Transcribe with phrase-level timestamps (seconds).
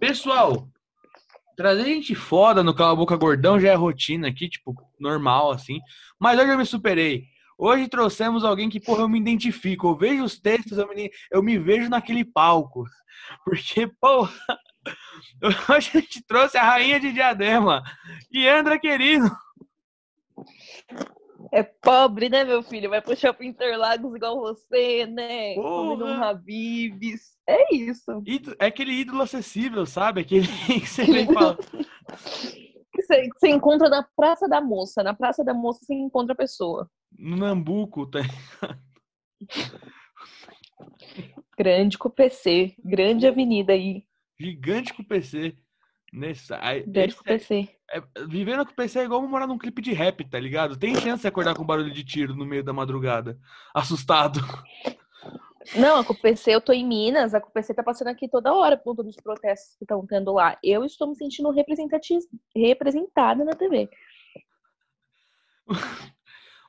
[0.00, 0.68] Pessoal,
[1.56, 5.80] trazer gente foda no Cala Boca Gordão já é rotina aqui, tipo, normal, assim.
[6.18, 7.24] Mas hoje eu me superei.
[7.58, 9.88] Hoje trouxemos alguém que, porra, eu me identifico.
[9.88, 12.84] Eu vejo os textos, eu me, eu me vejo naquele palco.
[13.44, 14.32] Porque, porra,
[15.68, 17.82] hoje a gente trouxe a rainha de diadema.
[18.30, 19.28] E Andra, querido.
[21.52, 22.90] É pobre, né, meu filho?
[22.90, 25.54] Vai pro shopping Interlagos igual você, né?
[25.54, 27.36] Comendo um Habibs.
[27.46, 28.22] É isso.
[28.58, 30.20] É aquele ídolo acessível, sabe?
[30.20, 31.56] Aquele que você vem fala.
[31.56, 35.02] que você, você encontra na Praça da Moça.
[35.02, 36.90] Na Praça da Moça você encontra a pessoa.
[37.16, 38.20] No Nambuco, tá?
[41.58, 42.74] grande com o PC.
[42.84, 44.04] Grande avenida aí.
[44.40, 45.56] Gigante com o PC.
[46.12, 47.68] Nesse, aí, grande com o PC.
[47.90, 50.76] É, vivendo com o PC é igual morar num clipe de rap, tá ligado?
[50.76, 53.38] Tem chance de acordar com barulho de tiro no meio da madrugada.
[53.74, 54.40] Assustado.
[55.76, 58.84] Não, a CUPC, eu tô em Minas, a CUPC tá passando aqui toda hora por
[58.84, 60.58] conta dos protestos que estão tendo lá.
[60.62, 61.50] Eu estou me sentindo
[62.54, 63.88] representada na TV.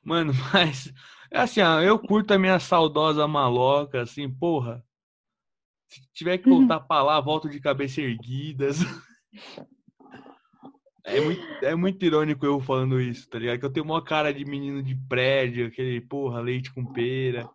[0.04, 0.92] Mano, mas
[1.32, 4.84] é assim, eu curto a minha saudosa maloca, assim, porra.
[5.88, 8.80] Se tiver que voltar pra lá, volto de cabeça erguidas.
[11.04, 13.60] É muito, é muito irônico eu falando isso, tá ligado?
[13.60, 17.50] Que eu tenho uma cara de menino de prédio, aquele, porra, leite com pera.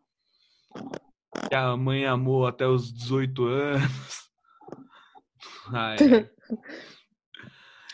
[1.49, 4.31] Que a mãe amou até os 18 anos.
[5.73, 5.97] Ai.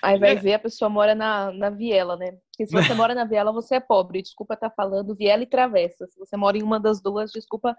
[0.02, 0.34] Aí vai é.
[0.36, 2.38] ver, a pessoa mora na, na viela, né?
[2.50, 4.22] Porque se você mora na viela, você é pobre.
[4.22, 6.06] Desculpa estar tá falando viela e travessa.
[6.06, 7.76] Se você mora em uma das duas, desculpa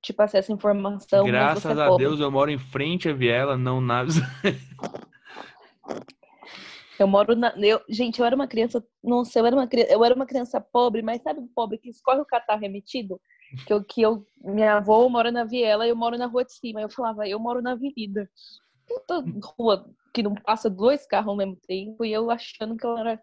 [0.00, 1.24] te passar essa informação.
[1.26, 4.04] Graças é a Deus eu moro em frente à viela, não na.
[6.98, 7.52] Eu moro na.
[7.56, 8.84] Eu, gente, eu era uma criança.
[9.02, 11.78] Não sei, eu era uma criança, eu era uma criança pobre, mas sabe o pobre
[11.78, 13.20] que escorre o catarro remetido?
[13.66, 14.26] Que eu, que eu.
[14.42, 16.80] Minha avó mora na viela e eu moro na rua de cima.
[16.80, 18.30] Eu falava, eu moro na avenida.
[18.86, 19.24] Puta
[19.58, 23.20] rua que não passa dois carros ao mesmo tempo, e eu achando que eu era.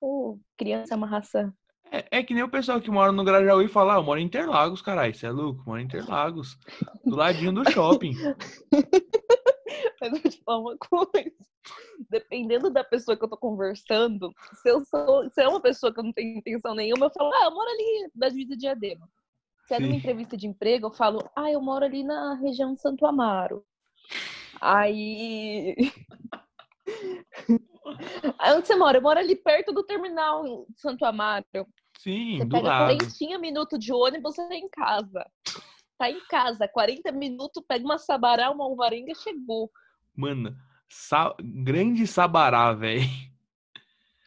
[0.00, 1.54] Oh, criança uma raça.
[1.90, 4.18] É, é, que nem o pessoal que mora no Grajaú e fala, ah, eu moro
[4.18, 5.62] em Interlagos, caralho, você é louco?
[5.66, 6.58] Moro em Interlagos.
[7.04, 8.14] Do ladinho do shopping.
[10.00, 11.32] Mas vou te falar uma coisa.
[12.10, 16.00] Dependendo da pessoa que eu tô conversando, se eu sou, se é uma pessoa que
[16.00, 19.08] eu não tenho intenção nenhuma, eu falo, ah, eu moro ali na divisa de Adema.
[19.66, 23.06] Se é numa entrevista de emprego, eu falo, ah, eu moro ali na região Santo
[23.06, 23.64] Amaro.
[24.60, 25.76] Aí.
[28.38, 28.98] Aí onde você mora?
[28.98, 31.44] Eu moro ali perto do terminal de Santo Amaro.
[31.98, 32.96] Sim, você do pega lado.
[32.96, 35.24] 40 minutos de ônibus, você tá em casa.
[36.02, 39.70] Tá em casa, 40 minutos, pega uma sabará, uma alvarenga, chegou.
[40.16, 40.52] Mano,
[40.88, 41.32] sa...
[41.40, 43.04] grande sabará, velho.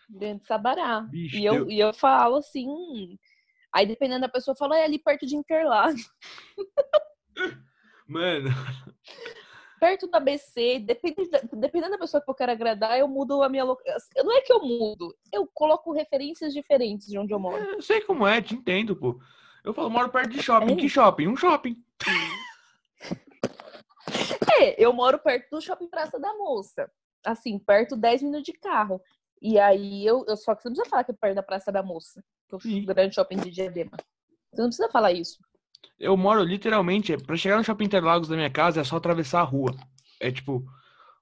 [0.10, 1.02] Grande sabará.
[1.02, 3.20] Bicho, e, eu, e eu falo assim.
[3.74, 6.10] Aí dependendo da pessoa, fala, é ali perto de Interlagos.
[8.08, 8.52] Mano.
[9.78, 13.50] Perto do ABC, dependendo da, dependendo da pessoa que eu quero agradar, eu mudo a
[13.50, 14.24] minha locação.
[14.24, 17.62] Não é que eu mudo, eu coloco referências diferentes de onde eu moro.
[17.62, 19.20] Eu sei como é, te entendo, pô.
[19.66, 20.74] Eu falo, moro perto de shopping.
[20.74, 20.76] É.
[20.76, 21.28] Que shopping?
[21.28, 21.76] Um shopping.
[24.58, 26.90] É, eu moro perto do shopping Praça da Moça.
[27.26, 29.02] Assim, perto 10 minutos de carro.
[29.42, 31.72] E aí eu, eu só que você não precisa falar que é perto da Praça
[31.72, 33.98] da Moça, que é o grande shopping de Diadema.
[34.54, 35.40] Você não precisa falar isso.
[36.00, 39.44] Eu moro literalmente, para chegar no shopping Interlagos da minha casa é só atravessar a
[39.44, 39.76] rua.
[40.22, 40.66] É tipo,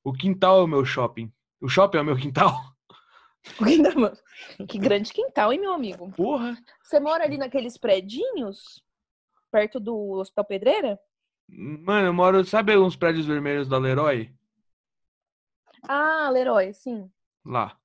[0.03, 1.31] o quintal é o meu shopping.
[1.59, 2.53] O shopping é o meu quintal.
[4.67, 6.11] Que grande quintal, hein, meu amigo?
[6.11, 6.57] Porra!
[6.81, 8.83] Você mora ali naqueles predinhos?
[9.51, 10.99] Perto do Hospital Pedreira?
[11.47, 14.33] Mano, eu moro, sabe uns prédios vermelhos da Leroy?
[15.87, 17.11] Ah, Leroy, sim.
[17.45, 17.77] Lá.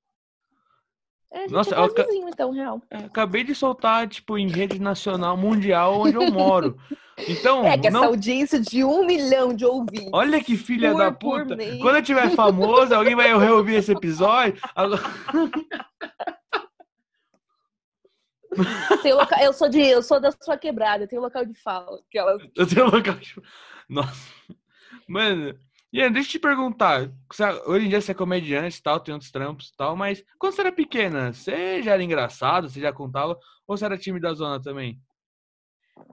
[1.30, 1.84] É, Nossa, é
[2.28, 2.82] então, real.
[2.90, 6.78] É, acabei de soltar, tipo, em rede nacional, mundial, onde eu moro.
[7.26, 8.00] Então, é que não...
[8.00, 10.10] essa audiência de um milhão de ouvintes.
[10.12, 11.56] Olha que filha da puta.
[11.80, 14.58] Quando eu tiver famoso, alguém vai reouvir esse episódio.
[14.74, 15.02] Agora...
[19.04, 19.38] Local...
[19.40, 21.98] eu sou de, eu sou da sua quebrada, eu tenho local de fala.
[22.08, 22.38] Aquela...
[22.56, 23.34] Eu tenho local de
[23.88, 24.32] Nossa.
[25.06, 25.58] Mano,
[25.90, 27.10] Ian, deixa eu te perguntar.
[27.66, 30.52] Hoje em dia você é comediante e tal, tem outros trampos e tal, mas quando
[30.52, 34.34] você era pequena, você já era engraçado, você já contava, ou você era time da
[34.34, 35.00] zona também?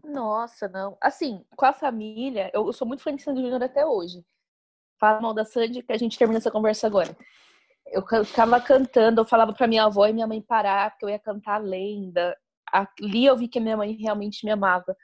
[0.04, 0.98] Nossa, não.
[1.02, 4.26] Assim, com a família, eu, eu sou muito fã de Sandy Júnior até hoje.
[4.98, 7.16] Fala mal da Sandy que a gente termina essa conversa agora.
[7.88, 11.20] Eu ficava cantando, eu falava pra minha avó e minha mãe parar, porque eu ia
[11.20, 12.36] cantar lenda.
[12.72, 14.96] Ali eu vi que a minha mãe realmente me amava.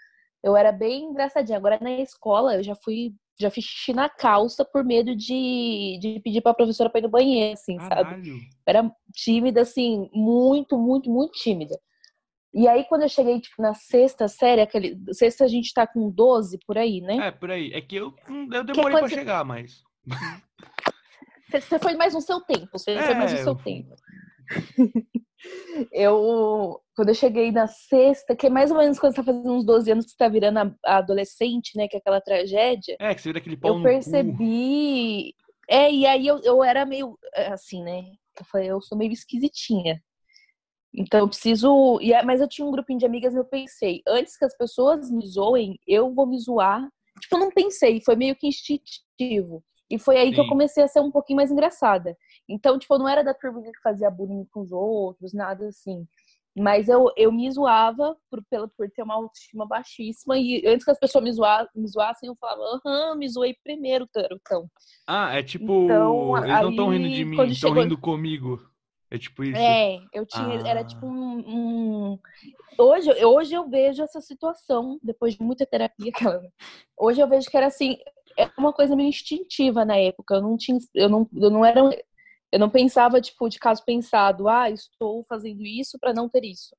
[0.42, 1.58] Eu era bem engraçadinha.
[1.58, 6.20] Agora na escola eu já fui já fiz xixi na calça por medo de, de
[6.24, 8.10] pedir pra professora pra ir no banheiro, assim, Caralho.
[8.10, 8.48] sabe?
[8.66, 11.80] Era tímida, assim, muito, muito, muito tímida.
[12.54, 15.00] E aí, quando eu cheguei, tipo, na sexta série, aquele.
[15.14, 17.28] Sexta a gente tá com 12 por aí, né?
[17.28, 17.72] É, por aí.
[17.74, 18.14] É que eu,
[18.52, 19.16] eu demorei que é pra você...
[19.16, 19.82] chegar, mas.
[21.52, 22.70] Você foi mais no seu tempo.
[22.72, 23.94] Você É, foi mais no seu eu- tempo.
[25.92, 29.52] Eu, quando eu cheguei na sexta, que é mais ou menos quando você tá fazendo
[29.54, 31.88] uns 12 anos que você tá virando a- adolescente, né?
[31.88, 32.96] Que é aquela tragédia.
[33.00, 33.88] É, que você vira aquele pau eu no cu.
[33.90, 35.34] percebi.
[35.70, 38.02] É, e aí eu, eu era meio é, assim, né?
[38.40, 40.02] Eu falei, eu sou meio esquisitinha.
[40.94, 42.00] Então eu preciso.
[42.02, 44.56] e é- Mas eu tinha um grupinho de amigas e eu pensei, antes que as
[44.58, 46.88] pessoas me zoem, eu vou me zoar.
[47.20, 49.64] Tipo, eu não pensei, foi meio que instintivo.
[49.90, 50.50] E foi aí que eu Sim.
[50.50, 52.16] comecei a ser um pouquinho mais engraçada.
[52.50, 56.06] Então, tipo, eu não era da turma que fazia bullying com os outros, nada assim.
[56.58, 60.38] Mas eu, eu me zoava por, pela, por ter uma autoestima baixíssima.
[60.38, 64.06] E antes que as pessoas me, zoa, me zoassem, eu falava, aham, me zoei primeiro,
[64.14, 64.70] garotão.
[65.08, 65.86] Ah, é tipo.
[65.86, 68.60] Então, eles não estão rindo aí, de mim, estão chegou- rindo comigo.
[69.10, 69.58] É tipo isso.
[69.60, 70.86] É, eu tinha, era Ah.
[70.86, 71.40] tipo um,
[72.14, 72.20] um-
[72.78, 76.42] Hoje, hoje eu vejo essa situação, depois de muita terapia, aquela-
[76.98, 77.98] hoje eu vejo que era assim,
[78.38, 80.36] é uma coisa meio instintiva na época.
[80.36, 81.82] Eu não tinha, eu não, eu não era,
[82.52, 86.76] eu não pensava tipo de caso pensado, ah, estou fazendo isso para não ter isso.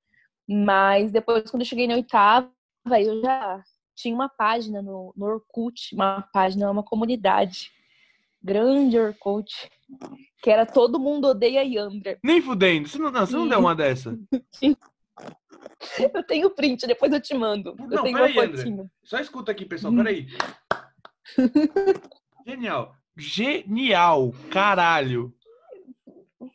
[0.49, 2.51] Mas depois, quando eu cheguei na oitava,
[3.01, 3.63] eu já
[3.95, 7.71] tinha uma página no, no Orkut, uma página, uma comunidade,
[8.43, 9.71] grande Orkut,
[10.43, 12.19] que era todo mundo odeia Yandra.
[12.23, 12.89] Nem fudendo.
[12.89, 14.19] Você não, não, você não deu uma dessa.
[15.99, 17.75] Eu tenho print, depois eu te mando.
[17.79, 18.91] Eu Não, tenho peraí, uma fotinho.
[19.05, 19.95] Só escuta aqui, pessoal.
[19.95, 20.27] Peraí.
[22.47, 22.97] Genial.
[23.17, 24.33] Genial.
[24.51, 25.35] Caralho.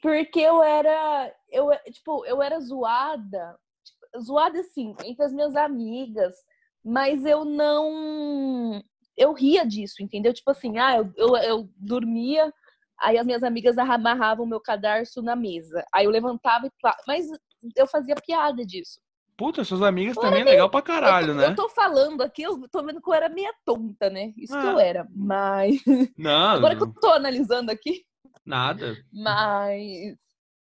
[0.01, 1.33] Porque eu era.
[1.49, 3.55] Eu, tipo, eu era zoada.
[3.83, 6.35] tipo, zoada assim, entre as minhas amigas.
[6.83, 8.81] Mas eu não.
[9.17, 10.33] Eu ria disso, entendeu?
[10.33, 12.53] Tipo assim, ah, eu, eu, eu dormia,
[12.99, 15.83] aí as minhas amigas amarravam o meu cadarço na mesa.
[15.93, 16.71] Aí eu levantava e.
[17.07, 17.27] Mas
[17.75, 18.99] eu fazia piada disso.
[19.35, 21.47] Puta, suas amigas também é legal pra caralho, eu, tô, né?
[21.47, 24.33] eu tô falando aqui, eu tô vendo que eu era meia tonta, né?
[24.35, 24.71] Isso que Ah.
[24.71, 25.07] eu era.
[25.15, 25.79] Mas.
[26.17, 28.03] Não, Agora que eu tô analisando aqui.
[28.47, 28.97] Nada.
[29.11, 30.15] Mas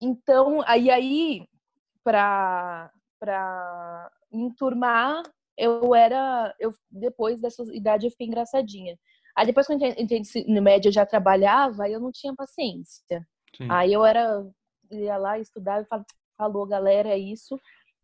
[0.01, 1.45] então, aí aí
[2.03, 5.21] para para me enturmar,
[5.57, 8.97] eu era eu depois dessa idade eu fiquei engraçadinha.
[9.35, 12.33] Aí depois quando eu entrei entrei no médio eu já trabalhava, aí eu não tinha
[12.35, 13.25] paciência.
[13.55, 13.67] Sim.
[13.69, 14.45] Aí eu era
[14.89, 16.05] ia lá estudava e fal-
[16.37, 17.57] falou, galera, é isso.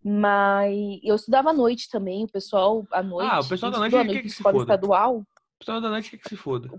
[0.04, 3.30] Mas eu estudava à noite também, o pessoal à noite.
[3.32, 4.60] Ah, o pessoal da noite à quer que em se foda.
[4.60, 5.24] estadual.
[5.60, 6.70] Pessoal da noite quer que se foda.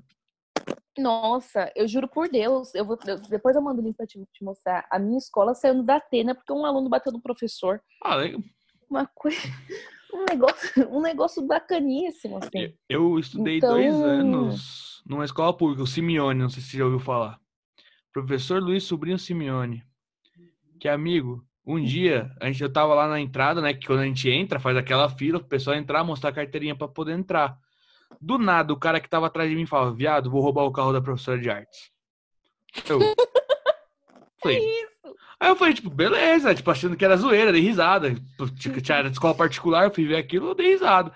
[0.99, 4.19] Nossa, eu juro por Deus, eu vou, eu- depois eu mando o link pra te,
[4.33, 4.87] te mostrar.
[4.91, 7.81] A minha escola saiu no Datena porque um aluno bateu no professor.
[8.03, 8.41] Ah, legal.
[8.91, 9.39] Uma coisa,
[10.13, 12.75] um negócio, um negócio bacaníssimo, assim.
[12.89, 16.85] Eu estudei Então- dois anos numa escola pública, o Simeone, não sei se você já
[16.85, 17.39] ouviu falar.
[18.13, 19.83] Professor Luiz Sobrinho Simeone.
[20.81, 21.45] Que é amigo.
[21.67, 23.75] Um dia, a gente, eu tava lá na entrada, né?
[23.75, 26.89] Que quando a gente entra, faz aquela fila pro pessoal entrar, mostrar a carteirinha pra
[26.89, 27.59] poder entrar.
[28.21, 30.93] Do nada, o cara que tava atrás de mim fala, viado, vou roubar o carro
[30.93, 31.91] da professora de artes.
[32.89, 32.99] Eu.
[34.43, 34.89] Falei, Isso.
[35.41, 38.13] Aí eu falei, tipo, beleza, tipo, achando que era zoeira, dei risada.
[38.15, 38.51] Tipo,
[38.81, 41.13] Tinha era de escola particular, eu fui ver aquilo, eu dei risada.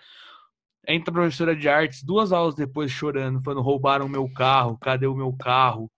[0.87, 5.15] Entra a professora de artes, duas aulas depois, chorando, falando, roubaram meu carro, cadê o
[5.15, 5.91] meu carro?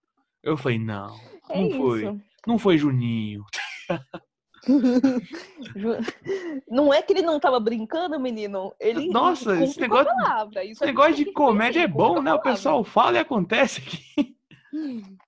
[0.42, 1.14] Eu falei, não,
[1.50, 2.02] É não foi.
[2.02, 2.20] isso.
[2.46, 3.44] Não foi Juninho.
[6.68, 8.74] Não é que ele não tava brincando, menino.
[8.80, 10.64] Ele Nossa, esse negócio- palavra.
[10.64, 12.32] Isso Esse a negócio de que comédia é bom, né?
[12.32, 14.36] O pessoal fala e acontece aqui.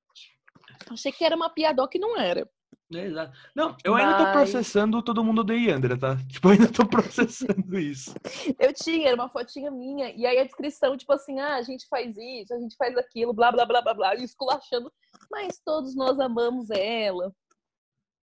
[0.90, 2.48] Achei que era uma piadoca e não era.
[2.94, 3.32] É, exato.
[3.54, 6.16] Não, eu ainda tô Mas- processando todo mundo de Yandra, tá?
[6.30, 8.14] Tipo, eu ainda tô processando isso.
[8.60, 11.84] Eu tinha, era uma fotinha minha, e aí a descrição, tipo assim, ah, a gente
[11.88, 14.90] faz isso, a gente faz aquilo, blá, blá, blá, blá, blá, e esculachando,
[15.28, 17.32] mas todos nós amamos ela.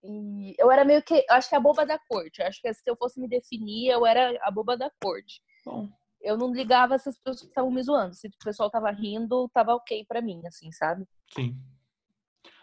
[0.04, 2.74] E eu era meio que, eu acho que a boba da corte, eu acho que
[2.74, 5.42] se eu fosse me definir, eu era a boba da corte.
[5.66, 5.90] Bom,
[6.22, 9.74] Eu não ligava se as pessoas estavam me zoando, se o pessoal tava rindo, tava
[9.76, 11.06] ok pra mim, assim, sabe?
[11.34, 11.56] sim.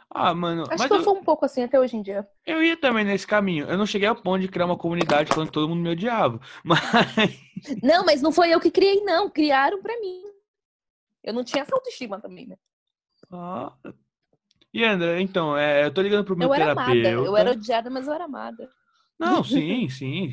[0.08, 2.26] Ah, mano, Acho mas que eu eu, sou um pouco assim até hoje em dia.
[2.46, 3.66] eu ia também nesse caminho.
[3.68, 6.40] Eu não cheguei ao ponto de criar uma comunidade falando que todo mundo me odiava.
[6.64, 6.80] Mas.
[7.82, 10.22] Não, mas não foi eu que criei, não, criaram pra mim.
[11.22, 12.56] Eu não tinha essa autoestima também, né?
[13.30, 13.72] Ah.
[14.76, 17.08] E André, então, é, eu tô ligando pro meu Eu era terapeuta.
[17.08, 18.68] amada, eu era odiada, mas eu era amada.
[19.18, 20.30] Não, sim, sim.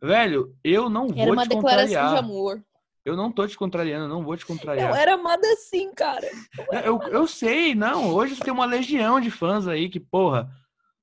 [0.00, 2.64] Velho, eu não vou Era uma te declaração de amor.
[3.04, 4.96] Eu não tô te contrariando, eu não vou te Eu contrariar.
[4.96, 6.28] era amada assim, cara.
[6.84, 8.14] Eu, eu sei, não.
[8.14, 10.48] Hoje você tem uma legião de fãs aí que, porra,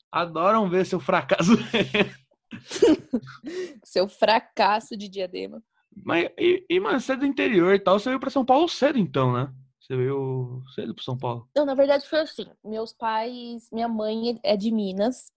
[0.09, 1.51] adoram ver seu fracasso.
[3.83, 5.61] Seu fracasso de diadema.
[6.05, 8.69] Mas, e, e, mano, você é do interior e tal, você veio pra São Paulo
[8.69, 9.51] cedo, então, né?
[9.87, 11.47] Você veio cedo pra São Paulo.
[11.55, 12.45] Não, na verdade foi assim.
[12.61, 15.31] Meus pais, minha mãe é de Minas.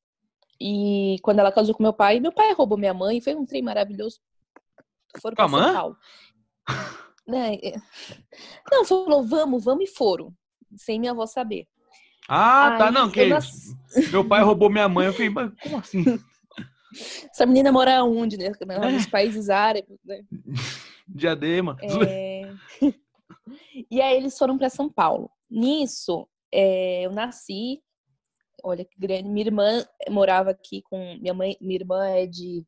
[0.61, 3.21] E quando ela casou com meu pai, meu pai roubou minha mãe.
[3.21, 4.19] Foi um trem maravilhoso.
[5.23, 5.49] Foram pra?
[5.49, 5.97] São Paulo.
[7.28, 7.75] Né, é.
[8.73, 10.35] Não, falou, vamos, vamos e foram.
[10.76, 11.69] sem minha avó saber.
[12.28, 13.76] Ah, tá, não, que nasci...
[14.11, 16.04] meu pai roubou minha mãe, eu falei, mas como assim?
[17.33, 18.49] Essa menina mora onde, né?
[18.49, 19.11] Nos é.
[19.11, 20.25] países árabes, né?
[21.07, 21.76] Diadema.
[21.83, 22.52] É...
[23.90, 25.30] e aí eles foram para São Paulo.
[25.50, 27.83] Nisso, é, eu nasci,
[28.62, 29.28] olha que grande.
[29.28, 31.57] Minha irmã morava aqui com minha mãe.
[31.61, 32.64] Minha irmã é de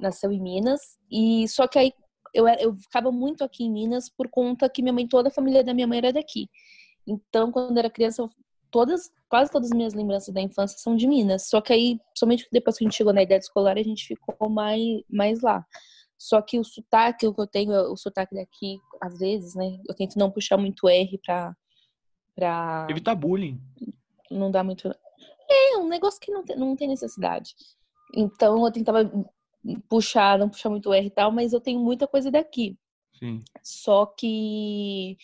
[0.00, 1.92] nasceu em Minas e só que aí
[2.34, 5.62] eu, eu ficava muito aqui em Minas por conta que minha mãe toda a família
[5.62, 6.48] da minha mãe era daqui.
[7.06, 8.30] Então, quando era criança, eu,
[8.70, 11.48] todas, quase todas as minhas lembranças da infância são de Minas.
[11.48, 14.48] Só que aí, somente depois que a gente chegou na idade escolar, a gente ficou
[14.50, 15.64] mais, mais lá.
[16.24, 19.78] Só que o sotaque, o que eu tenho, o sotaque daqui, às vezes, né?
[19.86, 21.54] Eu tento não puxar muito R pra.
[22.34, 22.86] pra...
[22.88, 23.60] Evitar bullying.
[24.30, 24.88] Não dá muito.
[24.88, 27.54] É, um negócio que não tem, não tem necessidade.
[28.16, 29.00] Então eu tentava
[29.86, 32.78] puxar, não puxar muito R e tal, mas eu tenho muita coisa daqui.
[33.18, 33.44] Sim.
[33.62, 35.18] Só que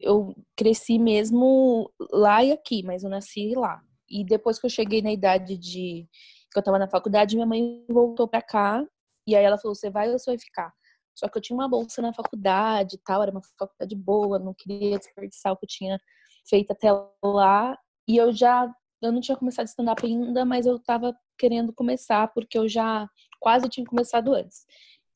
[0.00, 3.80] eu cresci mesmo lá e aqui, mas eu nasci lá.
[4.08, 6.08] E depois que eu cheguei na idade de
[6.52, 8.84] que eu tava na faculdade, minha mãe voltou pra cá
[9.30, 10.72] e aí ela falou: "Você vai ou você vai ficar?"
[11.14, 14.54] Só que eu tinha uma bolsa na faculdade e tal, era uma faculdade boa, não
[14.54, 16.00] queria desperdiçar o que eu tinha
[16.48, 16.88] feito até
[17.22, 17.76] lá.
[18.08, 18.72] E eu já
[19.02, 23.08] eu não tinha começado stand-up ainda, mas eu tava querendo começar, porque eu já
[23.40, 24.66] quase tinha começado antes.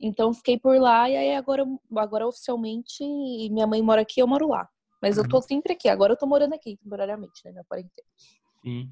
[0.01, 1.65] Então fiquei por lá e aí agora,
[1.97, 3.05] agora oficialmente
[3.51, 4.69] minha mãe mora aqui, eu moro lá.
[5.03, 5.43] Mas eu tô uhum.
[5.43, 5.89] sempre aqui.
[5.89, 8.09] Agora eu tô morando aqui temporariamente, né, na quarentena.
[8.63, 8.91] Sim.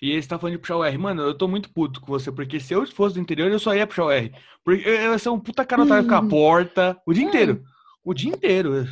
[0.00, 0.96] E aí você tá falando de puxar o R.
[0.96, 3.74] Mano, eu tô muito puto com você, porque se eu fosse do interior, eu só
[3.74, 4.32] ia puxar o R.
[4.64, 6.08] Porque eu ia ser um puta carotário hum.
[6.08, 7.28] com a porta o dia hum.
[7.28, 7.64] inteiro.
[8.04, 8.86] O dia inteiro.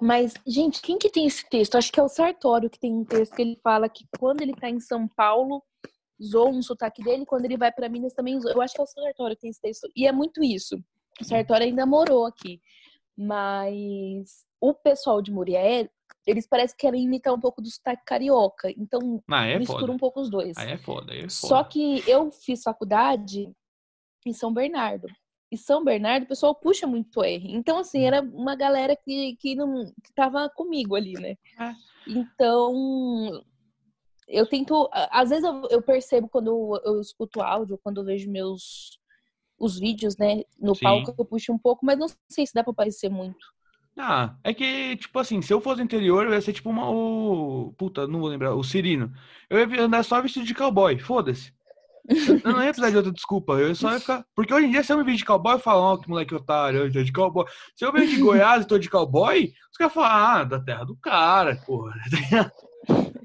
[0.00, 1.76] Mas, gente, quem que tem esse texto?
[1.76, 4.54] Acho que é o Sartório que tem um texto que ele fala que quando ele
[4.54, 5.62] tá em São Paulo,
[6.22, 8.54] zoou um sotaque dele, quando ele vai para Minas também zoou.
[8.54, 9.88] Eu acho que é o Sartório que tem esse texto.
[9.96, 10.76] E é muito isso.
[11.20, 12.60] O Sartório ainda morou aqui.
[13.16, 15.88] Mas o pessoal de Muriel,
[16.26, 18.70] eles parecem que querem imitar um pouco do sotaque carioca.
[18.76, 19.92] Então, ah, é mistura foda.
[19.92, 20.56] um pouco os dois.
[20.56, 21.30] Aí é foda, aí é foda.
[21.30, 23.50] Só que eu fiz faculdade
[24.24, 25.08] em São Bernardo
[25.52, 27.52] e São Bernardo, o pessoal puxa muito R.
[27.52, 28.06] Então, assim, hum.
[28.06, 31.36] era uma galera que, que não que tava comigo ali, né?
[31.60, 31.74] É.
[32.08, 33.44] Então,
[34.26, 34.88] eu tento.
[34.92, 38.98] Às vezes eu, eu percebo quando eu, eu, escuto áudio, quando eu vejo meus
[39.58, 40.82] os vídeos, né, no Sim.
[40.82, 43.46] palco, eu puxo um pouco, mas não sei se dá pra aparecer muito.
[43.96, 46.90] Ah, é que, tipo assim, se eu fosse interior, eu ia ser tipo uma.
[46.90, 49.12] O, puta, não vou lembrar, o Cirino.
[49.50, 51.52] Eu ia andar só vestido de cowboy, foda-se.
[52.08, 53.52] Eu não ia precisar de outra desculpa.
[53.54, 54.24] Eu só ia ficar.
[54.34, 56.08] Porque hoje em dia, se eu me vir de cowboy, eu falo, ó, oh, que
[56.08, 57.46] moleque otário, eu tô de cowboy.
[57.76, 60.84] Se eu venho de Goiás e tô de cowboy, os caras falam, ah, da terra
[60.84, 61.94] do cara, porra.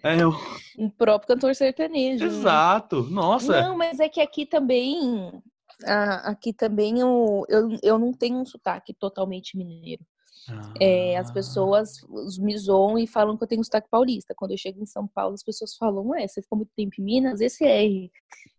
[0.03, 0.31] É, eu...
[0.77, 2.24] Um próprio cantor sertanejo.
[2.24, 2.29] Né?
[2.29, 3.09] Exato, né?
[3.09, 3.62] nossa.
[3.63, 5.31] Não, mas é que aqui também.
[6.24, 10.05] Aqui também eu, eu, eu não tenho um sotaque totalmente mineiro.
[10.50, 10.74] Ah.
[10.80, 12.01] É, as pessoas
[12.39, 14.34] me zoam e falam que eu tenho sotaque paulista.
[14.36, 17.04] Quando eu chego em São Paulo, as pessoas falam, ué, você ficou muito tempo em
[17.04, 17.42] Minas?
[17.42, 18.12] Esse é R.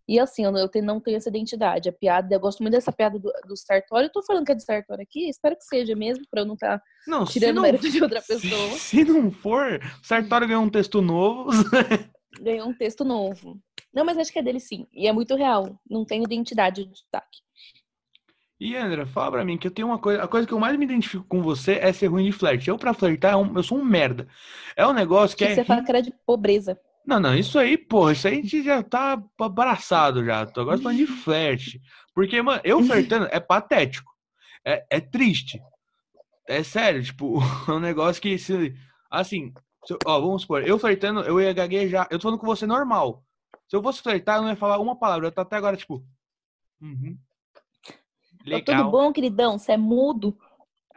[0.08, 0.52] E assim, eu,
[0.82, 1.88] não tenho essa identidade.
[1.88, 4.04] A piada, eu gosto muito dessa piada do, do Sartori.
[4.04, 6.54] Eu tô falando que é do Sartori aqui, espero que seja mesmo, pra eu não
[6.54, 8.70] estar tá tirando não, mérito de outra pessoa.
[8.70, 11.50] Se, se não for, o Sartori ganhou um texto novo.
[12.40, 13.60] ganhou um texto novo.
[13.92, 14.86] Não, mas acho que é dele sim.
[14.94, 15.78] E é muito real.
[15.88, 17.38] Não tem identidade de sotaque.
[18.60, 20.22] E André, fala pra mim que eu tenho uma coisa.
[20.22, 22.68] A coisa que eu mais me identifico com você é ser ruim de flerte.
[22.68, 24.26] Eu, pra flertar, eu sou um merda.
[24.76, 25.54] É um negócio que, que é.
[25.54, 26.78] Você fala que era de pobreza.
[27.06, 30.44] Não, não, isso aí, pô, isso aí a gente já tá abraçado já.
[30.44, 31.80] Tô agora falando de flerte.
[32.12, 34.12] Porque, mano, eu flertando é patético.
[34.64, 35.62] É, é triste.
[36.46, 37.38] É sério, tipo,
[37.68, 38.74] é um negócio que se.
[39.08, 39.54] Assim,
[39.86, 42.08] se, ó, vamos supor, eu flertando, eu ia gaguejar.
[42.10, 43.22] Eu tô falando com você normal.
[43.68, 45.28] Se eu fosse flertar, eu não ia falar uma palavra.
[45.28, 46.04] Eu tô até agora, tipo.
[46.80, 47.16] Uhum.
[48.48, 48.64] Legal.
[48.64, 49.58] Tá tudo bom, queridão?
[49.58, 50.36] Você é mudo?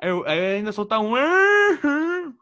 [0.01, 1.13] Eu, eu ainda soltar um.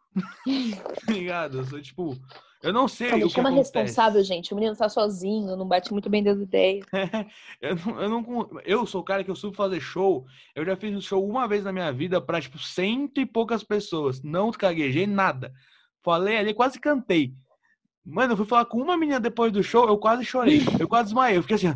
[1.08, 1.60] Ligado?
[1.60, 2.16] Eu sou tipo.
[2.62, 3.12] Eu não sei.
[3.12, 3.78] Não, o que acontece.
[3.78, 4.54] responsável, gente.
[4.54, 6.86] O menino tá sozinho, não bate muito bem das ideias.
[7.62, 10.26] eu, não, eu, não, eu sou o cara que eu subo fazer show.
[10.54, 13.64] Eu já fiz um show uma vez na minha vida pra, tipo, cento e poucas
[13.64, 14.22] pessoas.
[14.22, 15.54] Não caguejei nada.
[16.04, 17.34] Falei ali, quase cantei.
[18.06, 20.62] Mano, eu fui falar com uma menina depois do show, eu quase chorei.
[20.80, 21.38] Eu quase desmaiei.
[21.38, 21.74] Eu fiquei assim,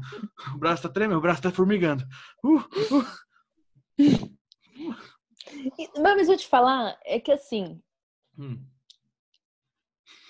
[0.53, 2.03] o braço tá tremendo, o braço tá formigando.
[2.43, 3.05] Uh, uh.
[6.01, 7.81] Mas eu te falar, é que assim.
[8.37, 8.65] Hum.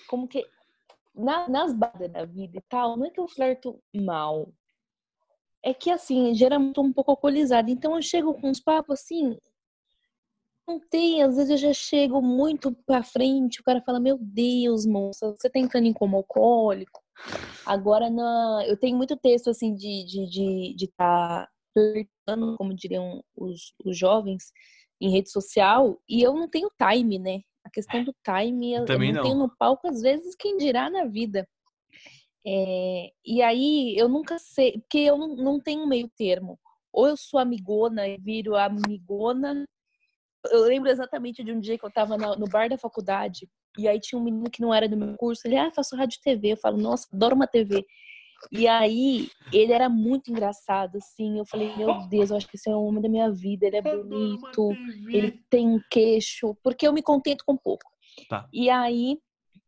[0.08, 0.44] Como que.
[1.14, 4.52] Na, nas badas da vida e tal, não é que eu flerto mal.
[5.62, 7.70] É que assim, geralmente eu tô um pouco alcoolizada.
[7.70, 9.38] Então eu chego com uns papos assim.
[10.66, 14.86] Não tem, às vezes eu já chego muito pra frente, o cara fala, meu Deus,
[14.86, 17.02] moça, você tá entrando em como alcoólico.
[17.66, 22.74] Agora, na, eu tenho muito texto, assim, de estar de, de, de tá flertando, como
[22.74, 24.52] diriam os, os jovens,
[25.00, 27.40] em rede social, e eu não tenho time, né?
[27.64, 29.22] A questão do time, eu, eu Também não, não.
[29.22, 31.46] tenho no palco, às vezes, quem dirá na vida.
[32.46, 36.58] É, e aí, eu nunca sei, porque eu não, não tenho meio termo.
[36.92, 39.64] Ou eu sou amigona e viro amigona.
[40.50, 43.48] Eu lembro exatamente de um dia que eu tava no bar da faculdade,
[43.78, 46.18] e aí tinha um menino que não era do meu curso, ele, ah, faço rádio
[46.18, 46.52] e TV.
[46.52, 47.84] Eu falo, nossa, adoro uma TV.
[48.52, 51.38] E aí, ele era muito engraçado, assim.
[51.38, 53.66] Eu falei, meu Deus, eu acho que esse é o homem da minha vida.
[53.66, 54.70] Ele é bonito,
[55.08, 56.54] ele tem um queixo.
[56.62, 57.90] Porque eu me contento com pouco.
[58.28, 58.48] Tá.
[58.52, 59.18] E aí,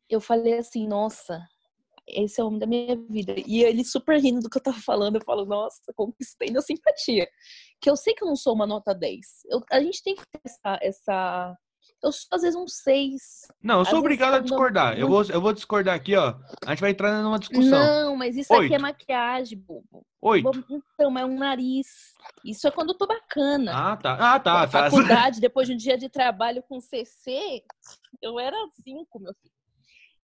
[0.08, 1.42] eu falei assim, nossa,
[2.08, 3.34] esse é o homem da minha vida.
[3.46, 5.16] E ele super rindo do que eu tava falando.
[5.16, 7.28] Eu falo, nossa, conquistei minha simpatia.
[7.80, 9.18] Que eu sei que eu não sou uma nota 10.
[9.50, 10.78] Eu- a gente tem que ter essa...
[10.82, 11.56] essa...
[12.02, 13.22] Eu sou, às vezes, um 6.
[13.62, 14.94] Não, eu sou obrigado a discordar.
[14.94, 16.34] Eu não- vou, eu vou discordar aqui, ó.
[16.66, 17.70] A gente vai entrar numa discussão.
[17.70, 18.74] Não, mas isso aqui Oito.
[18.74, 20.04] é maquiagem, bobo.
[20.20, 20.50] Oito.
[20.68, 21.86] Então, é um nariz.
[22.44, 23.72] Isso é quando eu tô bacana.
[23.74, 24.12] Ah, tá.
[24.34, 24.52] Ah, tá.
[24.52, 24.90] Na tá.
[24.90, 27.62] faculdade, depois de um dia de trabalho com CC,
[28.20, 29.55] eu era cinco, meu filho.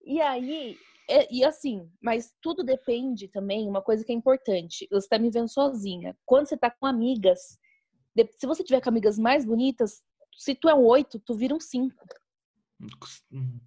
[0.03, 0.77] E aí,
[1.09, 4.87] é- e assim, mas tudo depende também, uma coisa que é importante.
[4.91, 6.17] Você tá me vendo sozinha.
[6.25, 7.57] Quando você tá com amigas,
[8.37, 10.01] se você tiver com amigas mais bonitas,
[10.37, 12.05] se tu é um oito, tu vira um cinco.
[13.31, 13.59] Hum,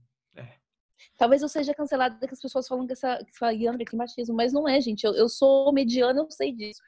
[1.17, 4.35] Talvez eu seja cancelada que as pessoas falam que essa que fala, Yandra, que machismo,
[4.35, 5.05] mas não é, gente.
[5.05, 6.81] Eu, eu sou mediana, eu sei disso.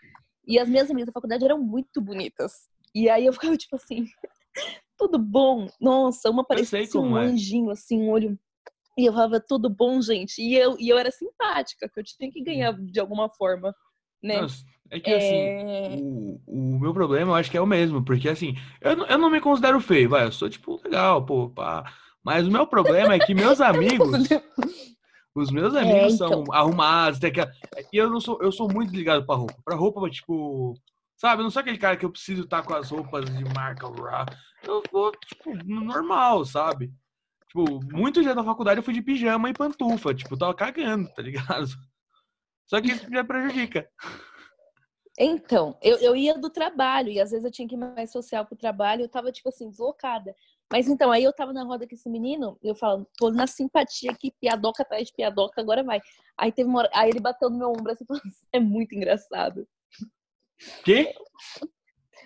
[0.46, 2.68] E as minhas amigas da faculdade eram muito bonitas.
[2.94, 4.06] E aí eu ficava tipo assim,
[4.96, 5.68] tudo bom?
[5.80, 7.26] Nossa, uma parecia um é.
[7.26, 8.38] anjinho, assim, um olho.
[8.98, 10.42] E eu falava, tudo bom, gente?
[10.42, 13.72] E eu, e eu era simpática, que eu tinha que ganhar de alguma forma,
[14.20, 14.40] né?
[14.42, 16.40] Nossa, é que assim, É, o,
[16.74, 19.30] o meu problema eu acho que é o mesmo, porque assim, eu, não- eu não
[19.30, 21.84] me considero feio, vai, eu sou tipo legal, pô, pá.
[22.24, 24.18] Mas o meu problema é que meus amigos,
[25.32, 26.46] os meus É, amigos então.
[26.46, 27.52] são arrumados, tem aquela-
[27.92, 29.62] e eu não sou, eu sou muito ligado pra roupa.
[29.64, 30.74] Pra roupa, tipo,
[31.16, 33.86] sabe, eu não sou aquele cara que eu preciso estar com as roupas de marca,
[34.66, 36.92] eu vou, tipo, no normal, sabe?
[37.48, 41.22] Tipo, muitos dias da faculdade eu fui de pijama e pantufa, tipo, tava cagando, tá
[41.22, 41.66] ligado?
[42.66, 43.88] Só que isso já prejudica.
[45.18, 48.46] Então, eu, eu ia do trabalho, e às vezes eu tinha que ir mais social
[48.46, 50.34] pro trabalho, eu tava, tipo assim, deslocada.
[50.70, 53.46] Mas então, aí eu tava na roda com esse menino, e eu falo, tô na
[53.46, 56.00] simpatia aqui, piadoca atrás de piadoca, agora vai.
[56.36, 58.94] Aí teve uma hora, aí ele bateu no meu ombro assim, falou, "Você é muito
[58.94, 59.66] engraçado.
[60.84, 61.14] Que?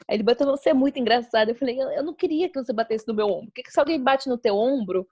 [0.09, 1.49] Aí ele bateu, você é muito engraçado.
[1.51, 3.53] Eu falei, eu, não queria que você batesse no meu ombro.
[3.55, 5.07] Porque se alguém bate no teu ombro,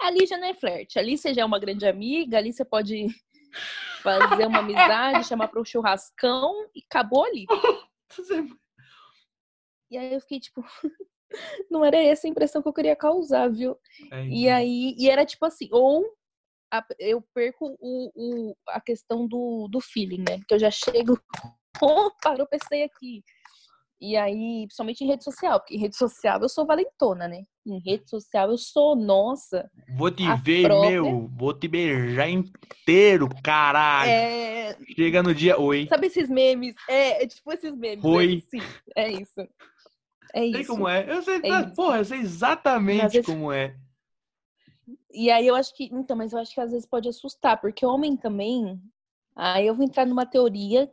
[0.00, 0.98] ali já não é flerte.
[0.98, 3.06] Ali você já é uma grande amiga, ali você pode
[4.02, 7.46] fazer uma amizade, chamar para um churrascão e acabou ali.
[9.90, 10.64] E aí eu fiquei tipo,
[11.70, 13.78] não era essa a impressão que eu queria causar, viu?
[14.10, 14.56] É, E então.
[14.56, 16.04] aí, e era tipo assim, ou
[16.72, 20.40] a- eu perco o, o- a questão do, do feeling, né?
[20.48, 21.20] Que eu já chego,
[21.80, 23.22] opa, eu pensei aqui.
[24.06, 27.42] E aí, principalmente em rede social, porque em rede social eu sou valentona, né?
[27.64, 29.70] Em rede social eu sou, nossa.
[29.96, 31.26] Vou te ver, própria- meu.
[31.34, 34.10] Vou te beijar inteiro, caralho.
[34.10, 35.58] É, Chega no dia.
[35.58, 35.86] Oi.
[35.88, 36.74] sabe esses memes?
[36.86, 38.04] É, é tipo esses memes.
[38.04, 38.42] Oi.
[38.44, 39.40] É, sim, é isso.
[40.34, 40.70] É Sei isso.
[40.70, 41.10] como é.
[41.10, 43.74] Eu sei, É porra, eu sei exatamente vezes- como é.
[45.10, 45.84] E aí eu acho que.
[45.92, 48.78] Então, mas eu acho que às vezes pode assustar, porque homem também.
[49.34, 50.92] Aí eu vou entrar numa teoria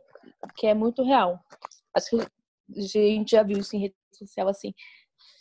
[0.56, 1.38] que é muito real.
[1.94, 2.26] Acho que
[2.76, 4.72] a gente já viu isso em rede social assim.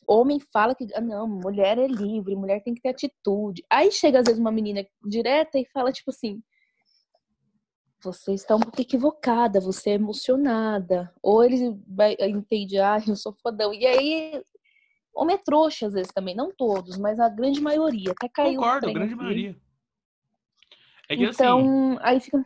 [0.07, 3.63] Homem fala que, ah, não, mulher é livre, mulher tem que ter atitude.
[3.69, 6.41] Aí chega às vezes uma menina direta e fala, tipo assim.
[8.03, 11.13] Você está um pouco equivocada, você é emocionada.
[11.21, 13.71] Ou ele vai entende, ah, eu sou fodão.
[13.73, 14.43] E aí,
[15.13, 16.35] homem é trouxa às vezes também.
[16.35, 18.11] Não todos, mas a grande maioria.
[18.11, 19.23] Até caiu Concordo, trem grande aqui.
[19.23, 19.55] maioria.
[21.07, 21.43] É que assim.
[21.43, 22.43] Então, aí fica,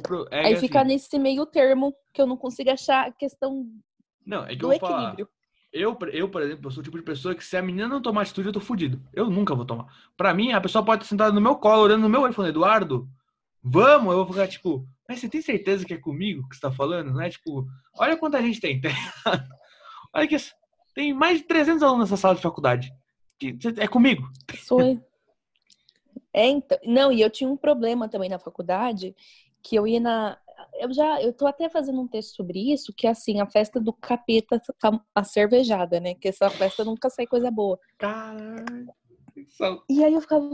[0.00, 3.12] pro- é aí que, fica assim, nesse meio termo que eu não consigo achar a
[3.12, 3.66] questão
[4.24, 5.00] Não, é que eu do vou falar.
[5.10, 5.28] equilíbrio.
[5.72, 8.00] Eu, eu, por exemplo, eu sou o tipo de pessoa que se a menina não
[8.02, 9.02] tomar atitude, eu tô fudido.
[9.12, 9.86] Eu nunca vou tomar.
[10.16, 12.50] Pra mim, a pessoa pode estar sentada no meu colo, olhando no meu olho, falando,
[12.50, 13.08] Eduardo,
[13.62, 14.12] vamos.
[14.12, 17.10] Eu vou ficar tipo, mas você tem certeza que é comigo que você tá falando?
[17.12, 18.80] Não é tipo, olha quanta gente tem.
[18.82, 18.90] tá
[20.14, 20.36] olha que
[20.94, 22.92] tem mais de 300 alunos nessa sala de faculdade.
[23.78, 24.30] É comigo.
[24.58, 25.02] Sou eu.
[26.34, 29.14] É, então, não, e eu tinha um problema também na faculdade,
[29.62, 30.38] que eu ia na.
[30.74, 33.80] Eu já, eu tô até fazendo um texto sobre isso, que é assim, a festa
[33.80, 34.60] do capeta,
[35.14, 36.14] a cervejada, né?
[36.14, 37.78] Que essa festa nunca sai coisa boa.
[37.98, 38.92] Caralho.
[39.88, 40.46] E aí eu ficava,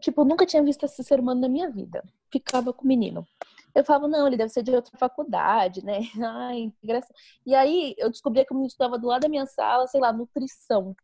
[0.00, 2.04] tipo, eu nunca tinha visto esse ser humano na minha vida.
[2.30, 3.26] Ficava com o menino.
[3.74, 6.00] Eu falava, não, ele deve ser de outra faculdade, né?
[6.24, 7.14] Ai, integração.
[7.44, 10.12] E aí eu descobri que o menino estava do lado da minha sala, sei lá,
[10.12, 10.96] nutrição.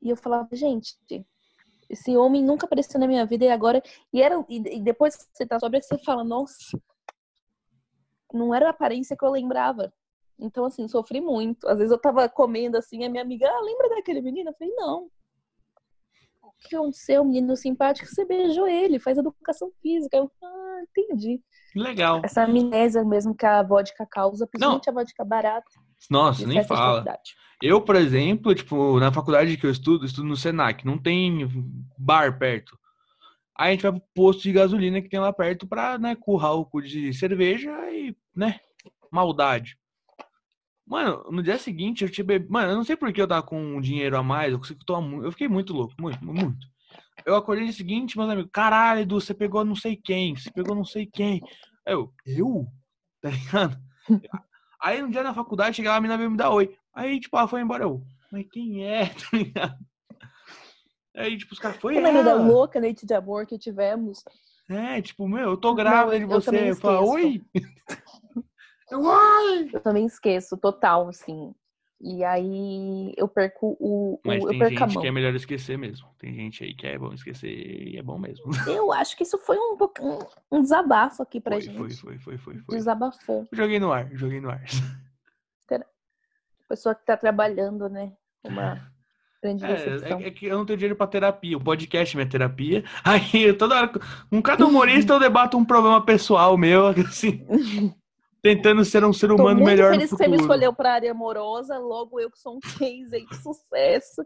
[0.00, 0.96] E eu falava, gente,
[1.92, 3.82] esse homem nunca apareceu na minha vida e agora.
[4.12, 6.56] E, era, e, depois que você tá sobre, você fala, nossa,
[8.32, 9.92] não era a aparência que eu lembrava.
[10.38, 11.68] Então, assim, sofri muito.
[11.68, 14.50] Às vezes eu tava comendo assim, a minha amiga, ah, lembra daquele menino?
[14.50, 15.10] Eu falei, não.
[16.68, 17.24] Que aconteceu?
[17.24, 20.16] Menino simpático, você beijou ele, faz educação física.
[20.16, 21.40] Eu, ah, entendi.
[21.74, 22.20] Legal.
[22.24, 25.66] Essa amnésia mesmo que a vodka causa, principalmente a vodka barata.
[26.10, 27.04] Nossa, nem fala.
[27.62, 31.48] Eu, por exemplo, tipo, na faculdade que eu estudo, estudo no Senac, não tem
[31.96, 32.76] bar perto.
[33.56, 36.54] Aí a gente vai pro posto de gasolina que tem lá perto pra, né, currar
[36.54, 38.58] o cu de cerveja e, né,
[39.10, 39.78] maldade.
[40.86, 42.52] Mano, no dia seguinte eu tinha bebido.
[42.52, 44.84] Mano, eu não sei por que eu tava com um dinheiro a mais, eu consegui
[44.84, 45.24] tomar muito.
[45.24, 46.66] Eu fiquei muito louco, muito, muito.
[47.24, 50.50] Eu acordei no dia seguinte, meus amigos, caralho, Edu, você pegou não sei quem, você
[50.50, 51.40] pegou não sei quem.
[51.86, 52.66] Eu, eu?
[53.22, 53.78] Tá ligado?
[54.82, 56.76] Aí um dia na faculdade, chegava a mina veio me dar oi.
[56.92, 57.84] Aí, tipo, ela foi embora.
[57.84, 59.06] Eu, mas quem é?
[59.14, 59.78] Tá ligado?
[61.14, 62.42] Aí, tipo, os caras, foi na vida ela.
[62.42, 64.24] louca noite de amor que tivemos.
[64.68, 66.70] É, tipo, meu, eu tô grávida de eu você.
[66.70, 67.26] Eu falo, esqueço.
[67.26, 67.42] oi?
[68.92, 71.54] Eu, também esqueço, total, assim.
[72.00, 74.14] E aí eu perco o.
[74.14, 75.02] o- Mas eu tem perco a gente mão.
[75.02, 76.08] que é melhor esquecer mesmo.
[76.18, 78.44] Tem gente aí que é bom esquecer e é bom mesmo.
[78.66, 80.18] Eu acho que isso foi um, um,
[80.58, 81.76] um desabafo aqui pra Foi, gente.
[81.78, 82.76] foi, foi, foi, foi, foi.
[82.76, 83.46] Desabafou.
[83.52, 84.62] Joguei no ar, joguei no ar.
[86.68, 88.12] Pessoa que tá trabalhando, né?
[88.42, 88.90] Uma.
[89.44, 89.48] É,
[90.24, 91.56] é, é que eu não tenho dinheiro pra terapia.
[91.56, 92.82] O podcast é minha terapia.
[93.04, 93.92] Aí, toda hora,
[94.30, 97.44] com cada humorista, eu debato um problema pessoal meu, assim,
[98.42, 100.52] tentando ser um ser Tô humano muito melhor no feliz que você me futuro.
[100.52, 104.22] escolheu pra área amorosa, logo eu que sou um case aí de sucesso.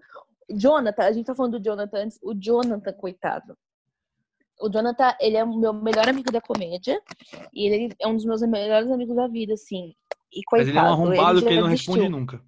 [0.50, 2.18] Jonathan, a gente tá falando do Jonathan antes.
[2.22, 3.56] O Jonathan, coitado.
[4.60, 7.00] O Jonathan, ele é o meu melhor amigo da comédia.
[7.52, 9.94] E ele é um dos meus melhores amigos da vida, assim.
[10.32, 11.92] E Mas coitado, ele é um arrombado já que ele não desistiu.
[11.94, 12.42] responde nunca.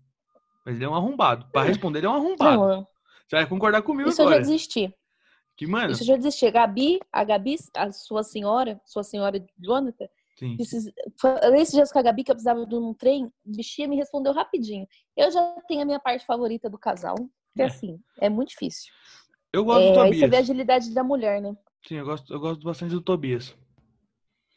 [0.65, 1.47] Mas ele é um arrombado.
[1.53, 2.57] Pra responder, ele é um arrombado.
[2.69, 2.87] Não,
[3.27, 4.41] Você vai concordar comigo isso eu já agora.
[4.45, 4.95] desisti.
[5.57, 6.47] Que, mano, Isso eu já desisti.
[6.47, 10.07] A Gabi, a Gabi, a sua senhora, sua senhora Jonathan,
[10.39, 10.57] sim.
[10.59, 13.97] Esses, falei esses dias com a Gabi que eu precisava de um trem, bichinha me
[13.97, 14.87] respondeu rapidinho.
[15.17, 17.17] Eu já tenho a minha parte favorita do casal,
[17.55, 17.67] que É.
[17.67, 18.93] assim, é muito difícil.
[19.53, 20.39] eu gosto do É, aí você vê a Tobias.
[20.39, 21.57] agilidade da mulher, né?
[21.87, 23.55] Sim, eu gosto, eu gosto bastante do Tobias.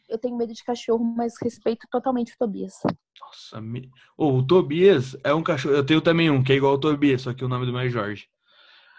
[0.09, 2.73] Eu tenho medo de cachorro, mas respeito totalmente o Tobias.
[3.19, 3.89] Nossa, me...
[4.17, 5.75] Ô, o Tobias é um cachorro.
[5.75, 7.81] Eu tenho também um que é igual ao Tobias, só que o nome do meu
[7.81, 8.27] é Jorge.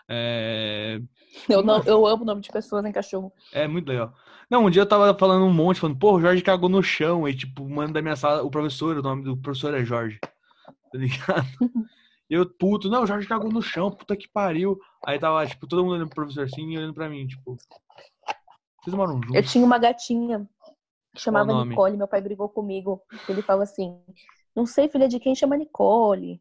[0.09, 1.01] É...
[1.49, 3.33] Eu, não, eu amo o nome de pessoas em cachorro.
[3.53, 4.15] é muito legal.
[4.51, 7.27] Não, um dia eu tava falando um monte, falando, pô, o Jorge cagou no chão.
[7.27, 10.19] E, tipo, mano da minha sala, o professor, o nome do professor é Jorge.
[10.21, 11.47] Tá ligado?
[12.29, 14.79] Eu, puto, não, o Jorge cagou no chão, puta que pariu.
[15.07, 17.59] Aí tava, tipo, todo mundo olhando pro professor assim e olhando pra mim, tipo.
[18.83, 19.35] Vocês moram juntos?
[19.35, 20.49] Eu tinha uma gatinha
[21.15, 21.65] que chamava?
[21.65, 23.03] Nicole, meu pai brigou comigo.
[23.29, 23.99] Ele falou assim:
[24.55, 26.41] não sei, filha de quem chama Nicole.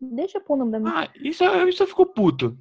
[0.00, 1.00] Deixa eu pôr o nome da minha.
[1.02, 2.58] Ah, isso, isso eu fico puto.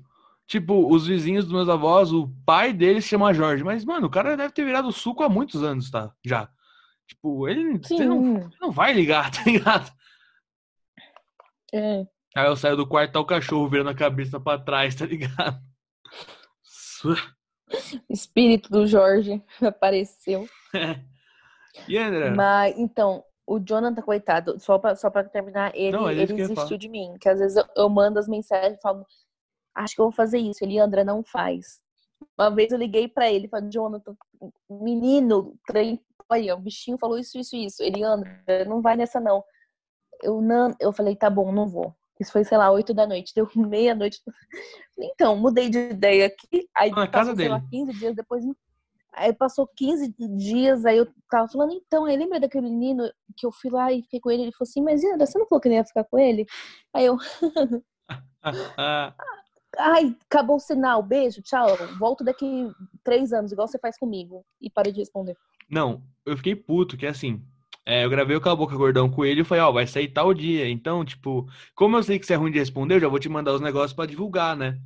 [0.49, 3.63] Tipo, os vizinhos dos meus avós, o pai deles se chama Jorge.
[3.63, 6.12] Mas, mano, o cara deve ter virado suco há muitos anos, tá?
[6.25, 6.49] Já.
[7.07, 9.91] Tipo, ele não, não vai ligar, tá ligado?
[11.71, 12.03] é.
[12.35, 15.62] Aí eu saio do quarto, tá o cachorro virando a cabeça pra trás, tá ligado?
[18.09, 20.49] Espírito do Jorge apareceu.
[21.88, 22.31] E André?
[22.31, 26.27] Mas, então, o Jonathan, coitado, só pra, só pra terminar, ele, Não, é ele ia
[26.27, 26.47] falar.
[26.47, 27.17] desistiu de mim.
[27.21, 29.05] Que às vezes eu, eu mando as mensagens e falo,
[29.75, 30.63] acho que eu vou fazer isso.
[30.63, 31.79] Ele, André, não faz.
[32.38, 34.15] Uma vez eu liguei pra ele, falei, Jonathan,
[34.69, 37.84] menino, trem, olha, o bichinho falou isso, isso, isso.
[37.84, 39.43] Ele, André, não vai nessa não.
[40.21, 41.95] Eu não, eu falei, tá bom, não vou.
[42.19, 43.34] Isso foi, sei lá, oito da noite.
[43.34, 44.21] Deu meia-noite.
[44.99, 46.67] Então, mudei de ideia aqui.
[46.75, 47.86] Aí Na passou, casa sei lá, dele.
[47.86, 48.43] 15 dias depois.
[49.13, 53.51] Aí passou 15 dias, aí eu tava falando, então, aí lembra daquele menino que eu
[53.51, 54.43] fui lá e fiquei com ele?
[54.43, 56.45] Ele falou assim, mas André, você não falou que não ia ficar com ele?
[56.93, 57.17] Aí eu,
[58.77, 59.13] Ah,
[59.77, 61.67] ai, acabou o sinal, beijo, tchau.
[61.97, 62.71] Volto daqui
[63.03, 64.43] três anos, igual você faz comigo.
[64.62, 65.36] E parei de responder.
[65.69, 67.41] não, eu fiquei puto, que assim.
[67.86, 70.34] é, eu gravei o Cala Boca Gordão com ele e falei, ó, vai sair tal
[70.34, 70.69] dia.
[70.69, 73.29] Então, tipo, como eu sei que você é ruim de responder, eu já vou te
[73.29, 74.79] mandar os negócios pra divulgar, né?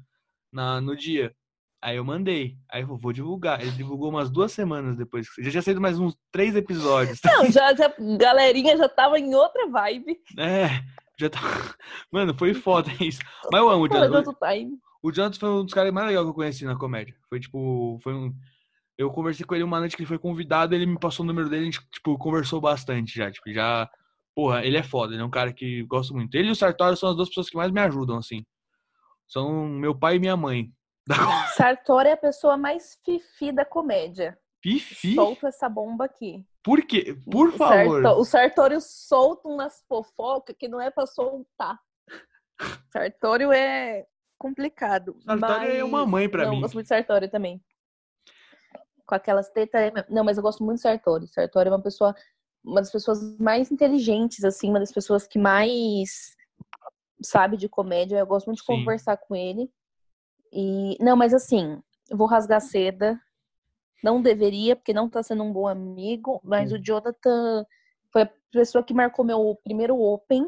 [0.52, 1.34] Na, no dia.
[1.82, 2.56] Aí eu mandei.
[2.72, 3.60] Aí eu vou divulgar.
[3.60, 5.28] Ele divulgou umas duas semanas depois.
[5.39, 7.19] Já tinha saído mais uns três episódios.
[7.26, 10.17] Não, já, já, galerinha já tava em outra vibe.
[10.39, 10.82] É,
[11.19, 11.39] já tá.
[12.12, 13.21] Mano, foi foda isso.
[13.52, 14.23] Mas eu amo o Jonathan.
[15.02, 17.15] O Jonathan foi um dos caras mais legais que eu conheci na comédia.
[17.30, 18.34] Foi tipo, foi um.
[18.97, 21.49] Eu conversei com ele uma noite que ele foi convidado, ele me passou o número
[21.49, 23.32] dele, a gente, tipo, conversou bastante já.
[23.32, 23.89] Tipo, já.
[24.36, 26.34] Porra, ele é foda, ele é um cara que gosto muito.
[26.36, 28.43] Ele e o Sartório são as duas pessoas que mais me ajudam, assim.
[29.28, 30.71] São meu pai e minha mãe.
[31.56, 34.38] Sartori é a pessoa mais fifi da comédia.
[34.62, 35.15] Fifi?
[35.15, 36.45] Solto essa bomba aqui.
[36.63, 37.15] Por quê?
[37.30, 38.06] Por O favor.
[38.17, 41.80] O Sartório solta umas fofocas que não é pra soltar.
[42.91, 44.06] Sartório é
[44.38, 45.17] complicado.
[45.26, 46.58] Sartório é mas- uma mãe pra não, mim.
[46.58, 47.62] Eu gosto muito de Sartório também.
[49.06, 49.91] Com aquelas tetas.
[50.10, 51.28] Não, mas eu gosto muito de Sartório.
[51.28, 52.15] Sartório é uma pessoa.
[52.63, 56.34] Uma das pessoas mais inteligentes, assim, uma das pessoas que mais
[57.21, 58.19] sabe de comédia.
[58.19, 58.78] Eu gosto muito de Sim.
[58.80, 59.69] conversar com ele.
[60.52, 63.19] E não, mas assim, eu vou rasgar seda.
[64.04, 66.76] Não deveria, porque não tá sendo um bom amigo, mas Hum.
[66.76, 67.66] o Jonathan
[68.12, 70.46] foi a pessoa que marcou meu primeiro Open.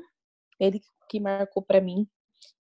[0.60, 2.08] Ele que marcou pra mim.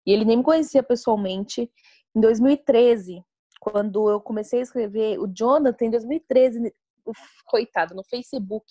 [0.06, 1.70] E ele nem me conhecia pessoalmente.
[2.14, 3.22] Em 2013,
[3.60, 6.72] quando eu comecei a escrever, o Jonathan, em 2013,
[7.06, 8.64] uf, coitado, no Facebook,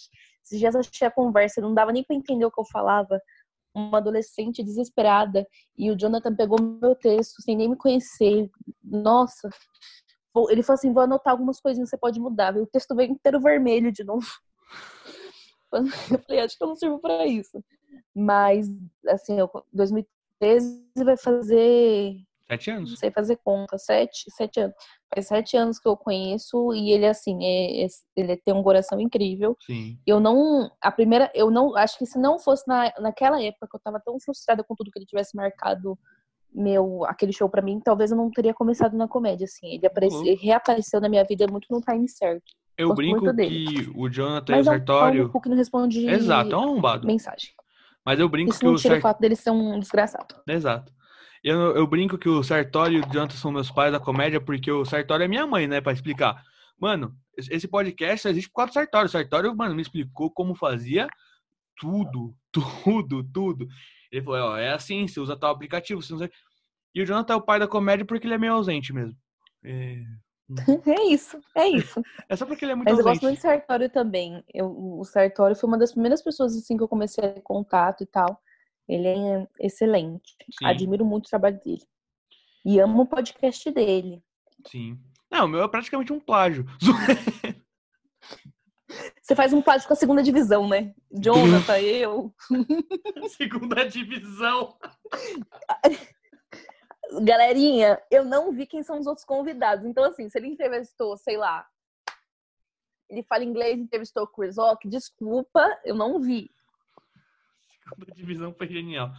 [0.43, 3.19] esses dias achei a conversa, não dava nem pra entender o que eu falava.
[3.75, 5.47] Uma adolescente desesperada.
[5.77, 8.49] E o Jonathan pegou meu texto sem nem me conhecer.
[8.83, 9.49] Nossa.
[10.49, 12.55] Ele falou assim: vou anotar algumas coisinhas que você pode mudar.
[12.57, 14.27] O texto veio inteiro vermelho de novo.
[16.11, 17.63] Eu falei, acho que eu não sirvo pra isso.
[18.15, 18.67] Mas,
[19.07, 22.15] assim, eu, 2013 vai fazer
[22.47, 22.99] Sete não anos?
[22.99, 24.75] sei fazer conta, sete, sete anos.
[25.13, 28.99] Faz sete anos que eu conheço e ele, assim, é, é- ele tem um coração
[28.99, 29.57] incrível.
[29.65, 29.97] Sim.
[30.05, 33.75] Eu não, a primeira, eu não, acho que se não fosse na, naquela época que
[33.75, 35.97] eu tava tão frustrada com tudo que ele tivesse marcado
[36.53, 39.67] meu, aquele show pra mim, talvez eu não teria começado na comédia, assim.
[39.75, 40.29] Ele, aparece, Louco.
[40.29, 42.43] ele reapareceu na minha vida muito no time certo.
[42.77, 45.29] Eu Gosto brinco que o Jonathan e o Mas é um Sartório.
[45.29, 47.05] cu que não responde Exato, é um arrombado.
[47.07, 47.49] mensagem.
[48.05, 49.35] Mas eu brinco Isso que não o tira o Sartório.
[49.35, 50.35] fato ser um desgraçado.
[50.47, 50.91] Exato.
[51.43, 54.71] Eu, eu brinco que o Sartório e o Jonathan são meus pais da comédia, porque
[54.71, 55.81] o Sartório é minha mãe, né?
[55.81, 56.41] Pra explicar.
[56.79, 59.07] Mano, esse esse podcast só existe por causa do Sartório.
[59.07, 61.07] O Sartório, mano, me explicou como fazia
[61.77, 63.67] tudo, tudo, tudo.
[64.11, 66.31] Ele falou, ó, é assim, você usa tal aplicativo, você usa...
[66.95, 69.17] E o Jonathan é o pai da comédia porque ele é meio ausente mesmo.
[69.63, 70.03] É,
[70.85, 72.01] É isso, é isso.
[72.27, 73.15] é só porque ele é muito Mas eu ausente.
[73.15, 74.43] gosto muito do Sartório também.
[74.53, 74.67] Eu,
[74.99, 78.05] o Sartório foi uma das primeiras pessoas assim que eu comecei a ter contato e
[78.05, 78.39] tal.
[78.87, 80.35] Ele é excelente.
[80.59, 80.65] Sim.
[80.65, 81.81] Admiro muito o trabalho dele.
[82.65, 84.21] E amo o podcast dele.
[84.67, 84.99] Sim.
[85.31, 86.65] Não, o meu é praticamente um plágio.
[89.23, 90.93] Você faz um plágio com a segunda divisão, né?
[91.09, 92.35] Jonathan, eu.
[93.37, 94.77] Segunda divisão.
[97.23, 99.85] Galerinha, eu não vi quem são os outros convidados.
[99.85, 101.65] Então, assim, se ele entrevistou, sei lá,
[103.09, 106.51] ele fala inglês, entrevistou o Chris Rock, desculpa, eu não vi.
[107.81, 109.09] Segunda divisão foi genial.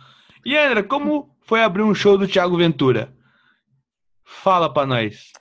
[0.45, 3.17] E André, como foi abrir um show do Thiago Ventura?
[4.23, 5.33] Fala pra nós.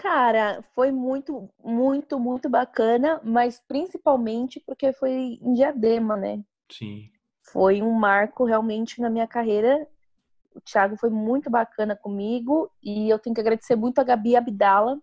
[0.00, 6.42] Cara, foi muito, muito, muito bacana, mas principalmente porque foi em Diadema, né?
[6.72, 7.10] Sim.
[7.52, 9.86] Foi um marco realmente na minha carreira.
[10.54, 14.98] O Thiago foi muito bacana comigo e eu tenho que agradecer muito a Gabi Abdala,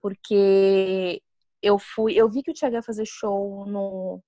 [0.00, 1.20] porque
[1.62, 4.22] eu fui, eu vi que o Thiago ia fazer show no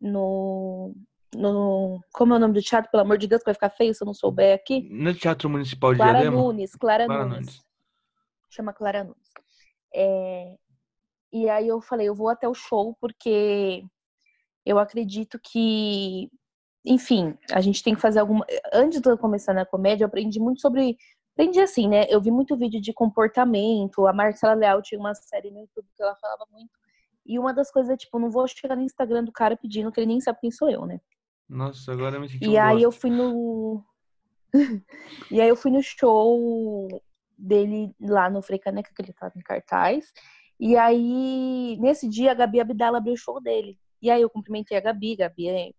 [0.00, 0.94] no
[1.36, 3.94] no como é o nome do teatro, pelo amor de Deus, que vai ficar feio
[3.94, 4.88] se eu não souber aqui.
[4.90, 6.40] No Teatro Municipal de Clara Diadema?
[6.40, 7.46] Nunes, Clara, Clara Nunes.
[7.46, 7.69] Nunes.
[8.50, 9.30] Chama Clara Nunes.
[9.94, 10.56] É,
[11.32, 13.84] E aí eu falei, eu vou até o show porque
[14.66, 16.28] eu acredito que,
[16.84, 18.44] enfim, a gente tem que fazer alguma.
[18.72, 20.96] Antes de eu começar na comédia, eu aprendi muito sobre.
[21.34, 22.04] Aprendi assim, né?
[22.10, 24.06] Eu vi muito vídeo de comportamento.
[24.06, 26.70] A Marcela Leal tinha uma série no YouTube que ela falava muito.
[27.24, 30.00] E uma das coisas é, tipo, não vou chegar no Instagram do cara pedindo que
[30.00, 31.00] ele nem sabe quem sou eu, né?
[31.48, 32.84] Nossa, agora eu me senti E um aí bosta.
[32.86, 33.84] eu fui no.
[35.30, 36.88] e aí eu fui no show
[37.40, 40.12] dele lá no Frei Caneca, que ele tava em cartaz.
[40.58, 43.78] E aí, nesse dia, a Gabi Abdala abriu o show dele.
[44.02, 45.70] E aí eu cumprimentei a Gabi, Gabi é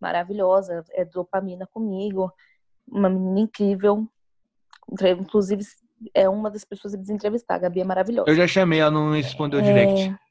[0.00, 2.32] maravilhosa, é dopamina comigo,
[2.86, 4.08] uma menina incrível.
[5.20, 5.62] Inclusive,
[6.14, 7.56] é uma das pessoas que entrevistar.
[7.56, 8.30] A Gabi é maravilhosa.
[8.30, 10.08] Eu já chamei, ela não respondeu direct.
[10.08, 10.26] É.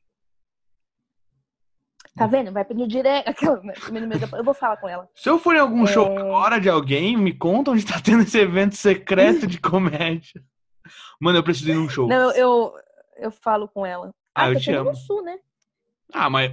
[2.15, 2.51] Tá vendo?
[2.51, 3.27] Vai pedir direct.
[3.29, 3.73] Aquela, né?
[4.37, 5.09] Eu vou falar com ela.
[5.13, 6.17] Se eu for em algum show É.
[6.17, 10.41] agora de alguém, me conta onde tá tendo esse evento secreto de comédia.
[11.19, 12.07] Mano, eu preciso ir num show.
[12.07, 12.73] Não, eu,
[13.17, 14.13] eu, falo com ela.
[14.33, 14.91] Ah, eu tá te amo.
[14.91, 15.39] no sul, né?
[16.13, 16.51] Ah, mas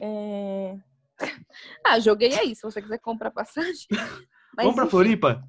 [0.00, 0.76] É...
[1.84, 3.86] Ah, joguei aí, se você quiser comprar passagem.
[3.90, 5.44] Mas, vamos pra enfim, Floripa?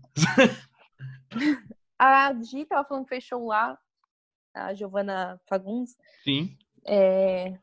[1.97, 3.77] A Gi tava falando que fechou lá,
[4.53, 5.97] a Giovana Fagundes.
[6.23, 6.57] Sim.
[6.85, 7.57] É...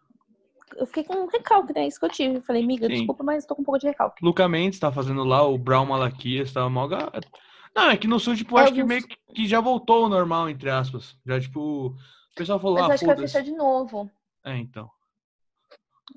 [0.77, 1.87] Eu fiquei com um recalque, né?
[1.87, 2.37] Isso que eu tive.
[2.37, 2.95] Eu falei, amiga, Sim.
[2.95, 4.25] desculpa, mas tô com um pouco de recalque.
[4.25, 7.29] Luca Mendes tá fazendo lá, o Brown Malaquias tá mal gato.
[7.75, 10.49] Não, é que no sul, tipo, É, acho que meio que- já voltou ao normal,
[10.49, 11.17] entre aspas.
[11.25, 11.97] Já, tipo, o
[12.37, 14.11] pessoal falou, Mas ah, acho que vai fechar de novo.
[14.45, 14.91] É, então.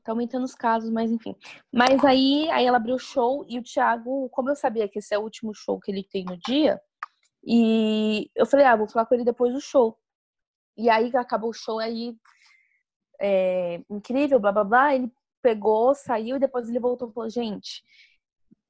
[0.03, 1.35] Tá aumentando os casos, mas enfim.
[1.71, 5.15] Mas aí, aí ela abriu o show e o Thiago, como eu sabia que esse
[5.15, 6.79] é o último show que ele tem no dia,
[7.43, 9.97] e eu falei, ah, vou falar com ele depois do show.
[10.77, 12.15] E aí acabou o show, aí
[13.19, 14.95] é, incrível, blá blá blá.
[14.95, 17.83] Ele pegou, saiu e depois ele voltou e falou, gente,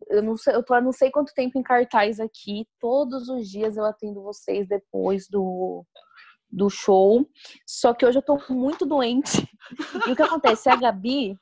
[0.10, 2.68] eu não sei, eu tô há não sei quanto tempo em cartaz aqui.
[2.80, 5.86] Todos os dias eu atendo vocês depois do,
[6.50, 7.28] do show.
[7.66, 9.48] Só que hoje eu tô muito doente.
[10.08, 10.70] E o que acontece?
[10.70, 11.38] A Gabi,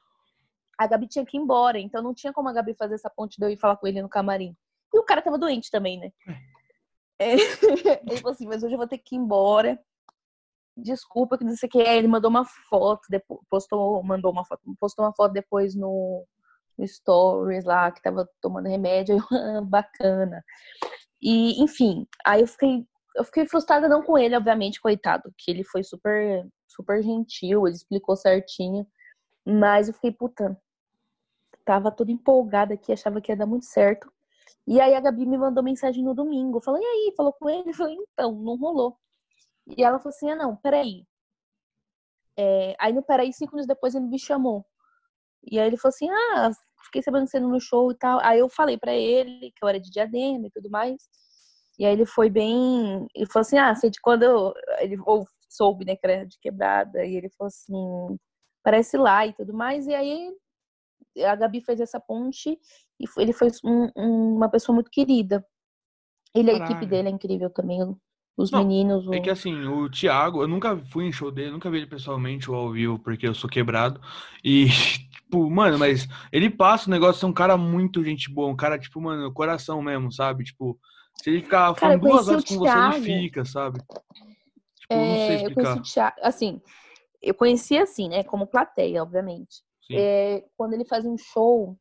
[0.77, 3.37] a Gabi tinha que ir embora, então não tinha como a Gabi fazer essa ponte
[3.37, 4.55] de eu ir falar com ele no camarim.
[4.93, 6.11] E o cara tava doente também, né?
[7.19, 7.33] É,
[8.07, 9.79] ele falou assim, mas hoje eu vou ter que ir embora.
[10.75, 11.81] Desculpa que não sei o que.
[11.81, 16.25] Aí ele mandou uma foto, depois, postou, mandou uma foto, postou uma foto depois no
[16.81, 19.17] Stories lá, que tava tomando remédio.
[19.31, 20.43] Eu, ah, bacana.
[21.21, 25.63] E, enfim, aí eu fiquei, eu fiquei frustrada não com ele, obviamente, coitado, que ele
[25.63, 28.85] foi super, super gentil, ele explicou certinho.
[29.45, 30.57] Mas eu fiquei, puta,
[31.65, 34.11] tava toda empolgada aqui, achava que ia dar muito certo.
[34.67, 36.61] E aí a Gabi me mandou mensagem no domingo.
[36.61, 37.13] Falou, e aí?
[37.17, 37.63] Falou com ele?
[37.71, 38.97] Eu falei, então, não rolou.
[39.67, 41.05] E ela falou assim, ah, não, peraí.
[42.37, 42.75] É...
[42.79, 44.65] Aí no peraí, cinco anos depois, ele me chamou.
[45.49, 46.51] E aí ele falou assim, ah,
[46.85, 48.19] fiquei sabendo que você no show e tal.
[48.21, 51.01] Aí eu falei para ele que eu era de diadema e tudo mais.
[51.79, 53.07] E aí ele foi bem.
[53.15, 54.53] Ele falou assim, ah, sei de quando eu...
[54.79, 57.05] ele ou soube, né, que era de quebrada.
[57.05, 58.17] E ele falou assim,
[58.63, 59.87] parece lá e tudo mais.
[59.87, 60.31] E aí
[61.25, 62.59] a Gabi fez essa ponte
[62.99, 65.45] e ele foi um, um, uma pessoa muito querida.
[66.35, 67.79] Ele, a equipe dele é incrível também.
[68.35, 69.07] Os Não, meninos.
[69.07, 69.13] O...
[69.13, 72.49] É que assim, o Thiago, eu nunca fui em show dele, nunca vi ele pessoalmente
[72.49, 74.01] ou ao vivo, porque eu sou quebrado.
[74.43, 74.67] E,
[75.13, 78.55] tipo, mano, mas ele passa o negócio de ser um cara muito gente boa, um
[78.55, 80.43] cara, tipo, mano, coração mesmo, sabe?
[80.43, 80.79] Tipo,
[81.15, 83.79] se ele ficar falando duas horas com Thiago, você, ele fica, sabe?
[83.79, 85.61] Tipo, é, não sei explicar.
[85.61, 86.61] Eu conheci o Thiago, assim,
[87.21, 89.63] eu conheci assim, né, como plateia, obviamente.
[89.91, 91.77] É, quando ele fazia um show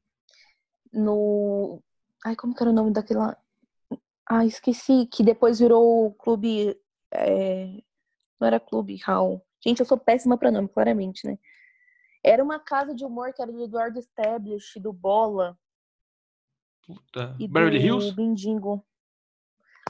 [0.92, 1.82] no.
[2.24, 3.36] Ai, como que era o nome daquela.
[4.28, 5.06] Ah, esqueci.
[5.06, 6.76] Que depois virou o clube.
[7.12, 7.66] É...
[8.40, 9.44] Não era clube, Raul.
[9.64, 11.38] Gente, eu sou péssima pra nome, claramente, né?
[12.24, 15.58] Era uma casa de humor que era do Eduardo Stablish, do Bola.
[16.86, 17.36] Puta.
[17.38, 18.14] E Beverly do Hills?
[18.14, 18.84] Bindingo.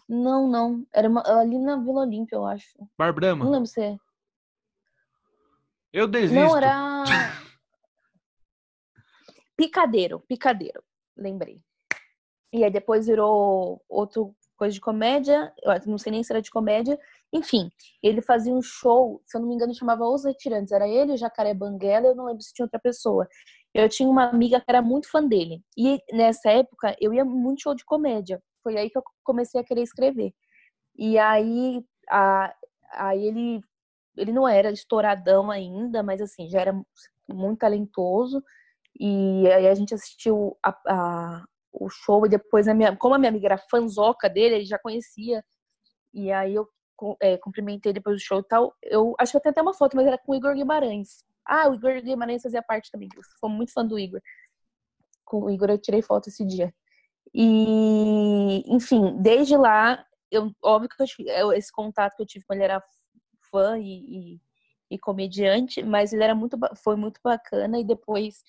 [0.09, 0.87] Não, não.
[0.93, 1.23] Era uma...
[1.27, 2.69] ali na Vila Olímpia, eu acho.
[2.99, 3.45] Bar Brahma?
[3.45, 3.99] Não lembro se é.
[5.93, 6.35] Eu desisto.
[6.35, 7.05] Não, era.
[9.57, 10.83] Picadeiro, picadeiro,
[11.17, 11.63] lembrei.
[12.53, 15.53] E aí depois virou outro coisa de comédia,
[15.87, 16.97] não sei nem se era de comédia.
[17.33, 17.69] Enfim,
[18.01, 20.71] ele fazia um show, se eu não me engano, chamava Os Retirantes.
[20.71, 23.27] Era ele, o Jacaré Banguela, eu não lembro se tinha outra pessoa.
[23.75, 25.63] Eu tinha uma amiga que era muito fã dele.
[25.77, 28.41] E nessa época, eu ia muito show de comédia.
[28.63, 30.33] Foi aí que eu comecei a querer escrever.
[30.97, 32.55] E aí, a,
[32.93, 33.61] aí ele,
[34.17, 36.83] ele não era estouradão ainda, mas assim, já era
[37.29, 38.43] muito talentoso.
[39.01, 43.19] E aí a gente assistiu a, a, o show e depois, a minha, como a
[43.19, 45.45] minha amiga era fanzoca dele, ele já conhecia.
[46.13, 46.69] E aí eu
[47.21, 48.77] é, cumprimentei depois do show e tal.
[48.83, 51.25] Eu acho que eu tenho até uma foto, mas era com o Igor Guimarães.
[51.45, 53.09] Ah, o Igor Guimarães fazia parte também.
[53.17, 54.21] Eu sou muito fã do Igor.
[55.25, 56.73] Com o Igor eu tirei foto esse dia.
[57.35, 62.65] E, enfim, desde lá, eu, óbvio que eu, esse contato que eu tive com ele
[62.65, 62.83] era
[63.51, 64.41] fã e, e,
[64.91, 67.79] e comediante, mas ele era muito, foi muito bacana.
[67.79, 68.43] E depois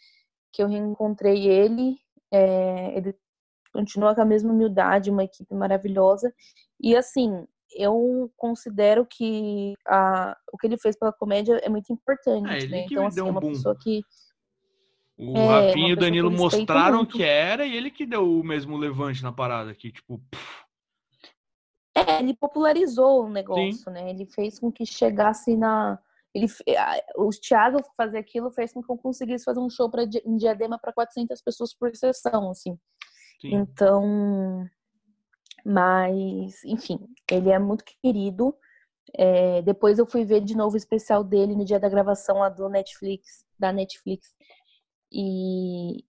[0.51, 1.97] que eu reencontrei ele.
[2.33, 3.15] É, ele
[3.71, 6.33] continua com a mesma humildade, uma equipe maravilhosa.
[6.81, 12.65] E assim, eu considero que a, o que ele fez pela comédia é muito importante,
[12.65, 12.85] é, né?
[12.85, 13.49] Então, assim, é uma boom.
[13.49, 14.01] pessoa que.
[15.17, 17.17] O é, Rafinha e o Danilo mostraram muito.
[17.17, 20.21] que era e ele que deu o mesmo levante na parada aqui, tipo.
[21.95, 23.91] É, ele popularizou o negócio, Sim.
[23.91, 24.09] né?
[24.09, 25.99] Ele fez com que chegasse na,
[26.33, 26.47] ele,
[27.15, 30.79] o Thiago fazer aquilo fez com que eu conseguisse fazer um show para em Diadema
[30.79, 32.77] para 400 pessoas por sessão, assim.
[33.39, 33.55] Sim.
[33.55, 34.67] Então,
[35.65, 38.55] mas, enfim, ele é muito querido.
[39.15, 42.49] É, depois eu fui ver de novo o especial dele no dia da gravação lá
[42.49, 44.33] do Netflix, da Netflix.
[45.11, 46.03] E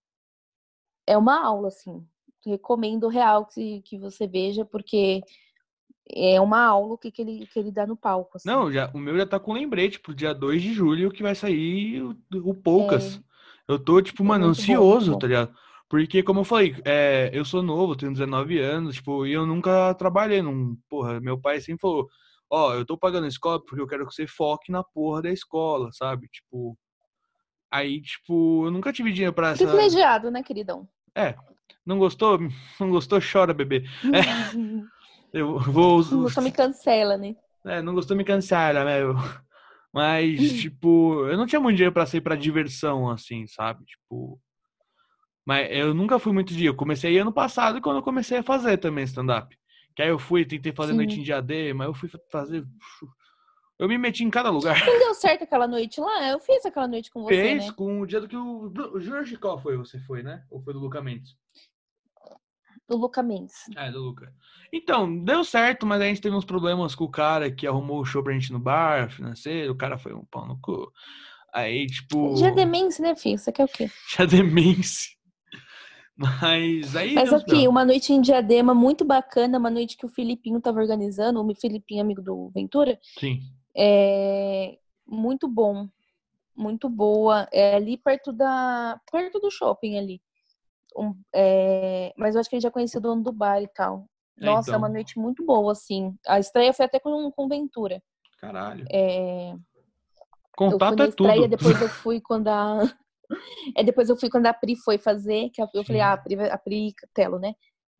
[1.06, 2.06] é uma aula, assim.
[2.46, 5.22] Recomendo real que, que você veja, porque
[6.10, 8.36] é uma aula que, que, ele, que ele dá no palco.
[8.36, 8.48] Assim.
[8.48, 11.34] Não, já, o meu já tá com lembrete pro dia 2 de julho que vai
[11.34, 13.16] sair o, o Poucas.
[13.16, 13.72] É.
[13.72, 15.54] Eu tô, tipo, é mano, ansioso, bom, tá ligado?
[15.88, 19.94] Porque, como eu falei, é, eu sou novo, tenho 19 anos, tipo, e eu nunca
[19.94, 20.76] trabalhei num.
[20.88, 22.08] Porra, meu pai sempre falou:
[22.50, 25.22] Ó, oh, eu tô pagando a escola porque eu quero que você foque na porra
[25.22, 26.28] da escola, sabe?
[26.28, 26.76] Tipo.
[27.70, 29.64] Aí, tipo, eu nunca tive dinheiro pra essa.
[29.64, 30.88] Privilegiado, né, queridão?
[31.14, 31.34] É.
[31.84, 32.38] Não gostou?
[32.78, 33.20] Não gostou?
[33.20, 33.84] Chora, bebê.
[34.12, 34.24] É.
[35.34, 36.02] Eu vou.
[36.04, 37.34] Não gostou, me cancela, né?
[37.66, 39.00] É, não gostou, me cancela, né?
[39.92, 43.84] Mas, tipo, eu não tinha muito dinheiro pra sair pra diversão, assim, sabe?
[43.84, 44.40] Tipo.
[45.44, 46.68] Mas eu nunca fui muito dia.
[46.68, 49.58] Eu comecei ano passado quando eu comecei a fazer também stand-up.
[49.94, 50.98] Que aí eu fui, tentei fazer Sim.
[50.98, 52.64] noite em Diadema, mas eu fui fazer.
[53.76, 54.86] Eu me meti em cada lugar.
[54.86, 56.28] Não deu certo aquela noite lá?
[56.30, 57.72] Eu fiz aquela noite com você, Fez, né?
[57.76, 58.72] com o dia do que o...
[58.92, 59.76] o Jorge qual foi?
[59.76, 60.44] Você foi, né?
[60.48, 61.36] Ou foi do Luca Mendes?
[62.88, 63.54] Do Luca Mendes.
[63.76, 64.32] É, do Luca.
[64.72, 68.04] Então, deu certo, mas a gente teve uns problemas com o cara que arrumou o
[68.04, 69.72] show pra gente no bar financeiro.
[69.72, 70.92] O cara foi um pau no cu.
[71.52, 72.34] Aí, tipo.
[72.34, 73.38] Diademense, né, filho?
[73.38, 73.88] Você quer o quê?
[74.16, 75.14] Diademense.
[76.16, 77.14] Mas aí.
[77.14, 77.70] Mas aqui, não.
[77.70, 82.02] uma noite em Diadema muito bacana, uma noite que o Filipinho tava organizando, o Filipinho,
[82.02, 83.40] amigo do Ventura, Sim.
[83.76, 84.76] é
[85.06, 85.88] muito bom,
[86.56, 87.48] muito boa.
[87.52, 89.00] É ali perto da.
[89.10, 90.20] perto do shopping ali.
[90.96, 94.06] Um- é, mas eu acho que ele já conhecia o dono do bar e tal.
[94.40, 94.78] É, Nossa, é então.
[94.80, 96.16] uma noite muito boa, assim.
[96.26, 98.02] A estreia foi até com, com Ventura.
[98.38, 98.84] Caralho.
[98.90, 99.58] É, eu
[100.56, 101.48] Contato fui na é estreia, tudo.
[101.48, 102.80] depois eu fui quando a.
[103.74, 106.34] É, depois eu fui quando a Pri foi fazer, que eu falei, ah, a Pri,
[106.38, 107.54] a Pri Telo, né?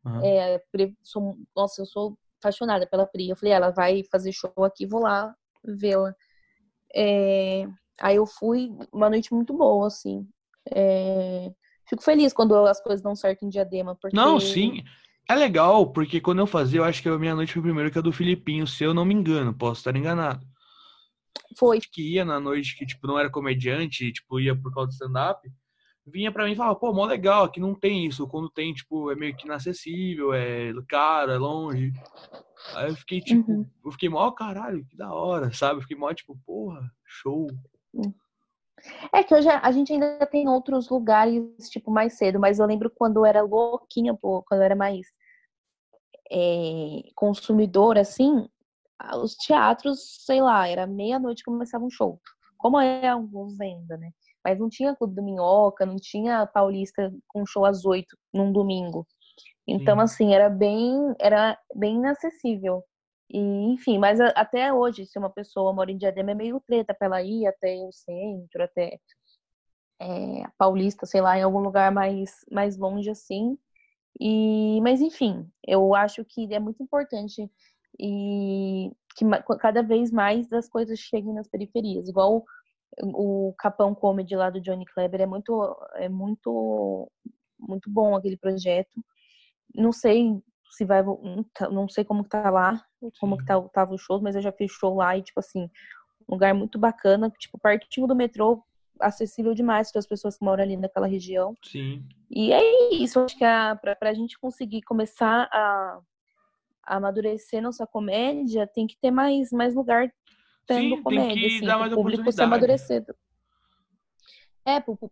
[0.05, 0.21] Aham.
[0.23, 3.29] É, Pri- sou- nossa, eu sou apaixonada pela Pri.
[3.29, 6.15] Eu falei, ela vai fazer show aqui, vou lá vê-la.
[6.93, 7.67] É,
[7.99, 10.27] aí eu fui, uma noite muito boa, assim.
[10.71, 11.51] É,
[11.87, 14.15] fico feliz quando as coisas dão certo em Diadema, porque...
[14.15, 14.83] Não, sim.
[15.27, 17.97] É legal, porque quando eu fazia, eu acho que a minha noite foi primeiro que
[17.97, 20.45] a do Filipinho, se eu não me engano, posso estar enganado.
[21.57, 24.93] Foi, Que ia na noite que, tipo, não era comediante, tipo, ia por causa do
[24.93, 25.49] stand-up,
[26.05, 28.27] vinha pra mim e falava, pô, mó legal, aqui não tem isso.
[28.27, 31.91] Quando tem, tipo, é meio que inacessível, é caro, é longe.
[32.75, 33.65] Aí eu fiquei, tipo, Uhum.
[33.83, 35.77] eu fiquei mó, caralho, que da hora, sabe?
[35.77, 37.47] Eu fiquei mó, tipo, porra, show.
[39.13, 42.91] É que hoje a gente ainda tem outros lugares, tipo, mais cedo, mas eu lembro
[42.93, 45.07] quando eu era louquinha, pô, quando eu era mais
[46.31, 48.47] é, consumidor, assim,
[49.21, 52.19] os teatros, sei lá, era meia-noite que começava um show.
[52.57, 54.11] Como é alguns ainda, né?
[54.43, 59.05] Mas não tinha Clube do Minhoca, não tinha Paulista com show às oito num domingo.
[59.67, 60.03] Então, Sim.
[60.03, 62.83] assim, era bem, era bem inacessível.
[63.29, 66.93] E, enfim, mas a- até hoje, se uma pessoa mora em Diadema, é meio treta
[66.93, 68.99] pra ela ir até o centro, até
[69.99, 73.57] é, a Paulista, sei lá, em algum lugar mais, mais longe assim.
[74.19, 77.49] E, mas, enfim, eu acho que é muito importante
[77.99, 79.25] e que
[79.59, 82.09] cada vez mais as coisas cheguem nas periferias.
[82.09, 82.45] Igual
[83.03, 87.11] o, o Capão Comedy lá do Johnny Kleber é muito, é muito,
[87.59, 89.03] muito bom aquele projeto.
[89.75, 90.41] Não sei
[90.75, 92.83] se vai, vo- não tá- não sei como que tá lá,
[93.19, 93.39] como Sim.
[93.41, 95.63] que tá, tava o show, mas eu já fiz show lá e, tipo assim,
[96.27, 98.63] um lugar muito bacana, tipo, pertinho do metrô,
[98.99, 101.53] acessível demais para as pessoas que moram ali naquela região.
[101.63, 102.03] Sim.
[102.29, 105.99] E é isso, acho que a, pra, pra gente conseguir começar a,
[106.85, 110.11] a amadurecer nossa comédia, tem que ter mais, mais lugar
[110.67, 112.59] tendo Sim, tem comédia, que assim, dar mais público se oportunidade.
[114.65, 115.09] É, por, por,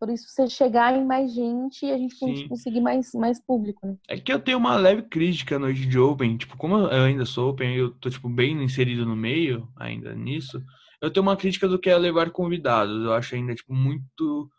[0.00, 2.48] por- isso você chegar em mais gente e a gente Sim.
[2.48, 3.96] conseguir mais, mais público, né?
[4.08, 6.38] É que eu tenho uma leve crítica noite de Open.
[6.38, 10.58] Tipo, como eu ainda sou Open, eu tô, tipo, bem inserido no meio ainda nisso.
[11.02, 13.04] Eu tenho uma crítica do que é levar convidados.
[13.04, 14.50] Eu acho ainda, tipo, muito.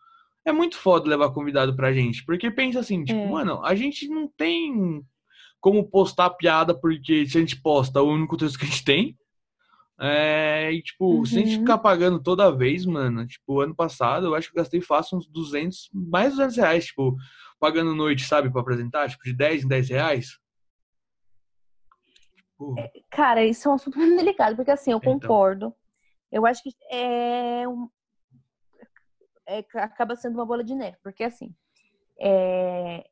[0.46, 2.24] É muito foda levar convidado pra gente.
[2.24, 3.28] Porque pensa assim, tipo, É.
[3.28, 5.02] mano, a gente não tem
[5.60, 8.86] como postar piada, porque se a gente posta, é o único texto que a gente
[8.86, 9.18] tem.
[10.00, 11.60] É, e, tipo, se a gente Uhum.
[11.62, 15.28] ficar pagando toda vez, mano, tipo, ano passado, eu acho que eu gastei fácil uns
[15.28, 17.16] 200, mais de 200 reais, tipo,
[17.60, 20.38] pagando noite, sabe, pra apresentar, tipo, de 10 em 10 reais.
[22.36, 22.76] Tipo,
[23.10, 25.14] Cara, isso é um assunto muito delicado, porque assim, eu Então.
[25.14, 25.74] concordo.
[26.32, 27.90] Eu acho que é, um,
[29.48, 31.56] é acaba sendo uma bola de neve, porque assim,
[32.20, 33.08] é,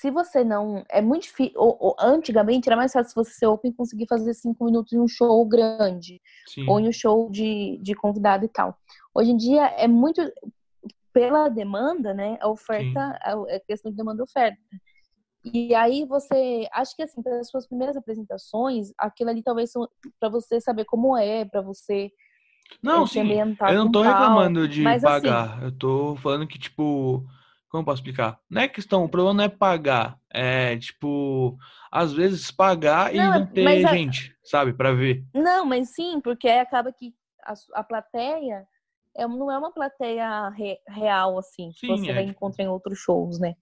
[0.00, 0.84] se você não.
[0.88, 1.52] É muito difícil.
[1.60, 4.98] ou- ou Antigamente era mais fácil você ser open e conseguir fazer cinco minutos em
[5.00, 8.76] um show grande, sim, ou em um show de, de convidado e tal.
[9.14, 10.20] Hoje em dia é muito.
[11.12, 12.38] Pela demanda, né?
[12.40, 14.56] A oferta, a- é questão de demanda e oferta.
[15.44, 19.72] E aí você, acho que assim, para as suas primeiras apresentações, aquilo ali talvez
[20.20, 22.12] para você saber como é, para você
[22.82, 26.58] Não, se sim, eu não tô reclamando de Mas, assim- pagar, eu tô falando que,
[26.58, 27.24] tipo,
[27.70, 28.38] como eu posso explicar?
[28.50, 31.56] Não é questão, o problema não é pagar, é, tipo,
[31.90, 35.24] às vezes pagar e Não, não ter a- gente, sabe, pra ver.
[35.32, 37.14] Não, mas sim, porque acaba que
[37.44, 38.66] a, a plateia
[39.16, 42.64] é, não é uma plateia re- real, assim, que Sim, você é, vai tipo- encontrar
[42.64, 43.54] em outros shows, né?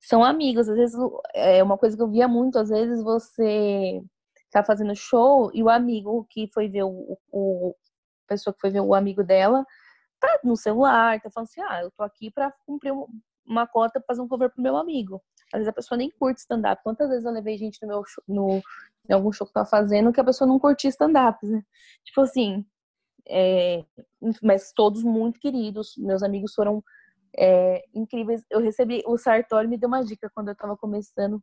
[0.00, 0.96] São amigos, às vezes
[1.32, 4.02] é uma coisa que eu via muito, às vezes você
[4.50, 7.74] tá fazendo show e o amigo que foi ver o, o
[8.26, 9.64] a pessoa que foi ver o amigo dela
[10.18, 13.06] tá no celular, tá falando assim, ah, eu tô aqui pra cumprir um-
[13.46, 15.22] uma cota pra fazer um cover pro meu amigo.
[15.52, 16.82] Às vezes a pessoa nem curte stand-up.
[16.82, 18.62] Quantas vezes eu levei gente no meu no,
[19.08, 21.62] em algum show que eu tava fazendo que a pessoa não curtia stand-up, né?
[22.04, 22.64] Tipo assim,
[23.28, 23.84] é,
[24.42, 25.94] mas todos muito queridos.
[25.98, 26.82] Meus amigos foram
[27.36, 28.44] é, incríveis.
[28.50, 31.42] Eu recebi, o Sartori me deu uma dica quando eu tava começando,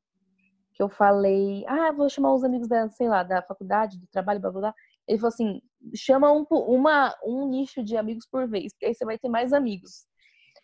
[0.73, 4.39] que eu falei, ah, vou chamar os amigos da, sei lá, da faculdade, do trabalho,
[4.39, 4.73] blá blá blá.
[5.07, 5.61] Ele falou assim,
[5.95, 9.53] chama um, uma, um nicho de amigos por vez, porque aí você vai ter mais
[9.53, 10.05] amigos.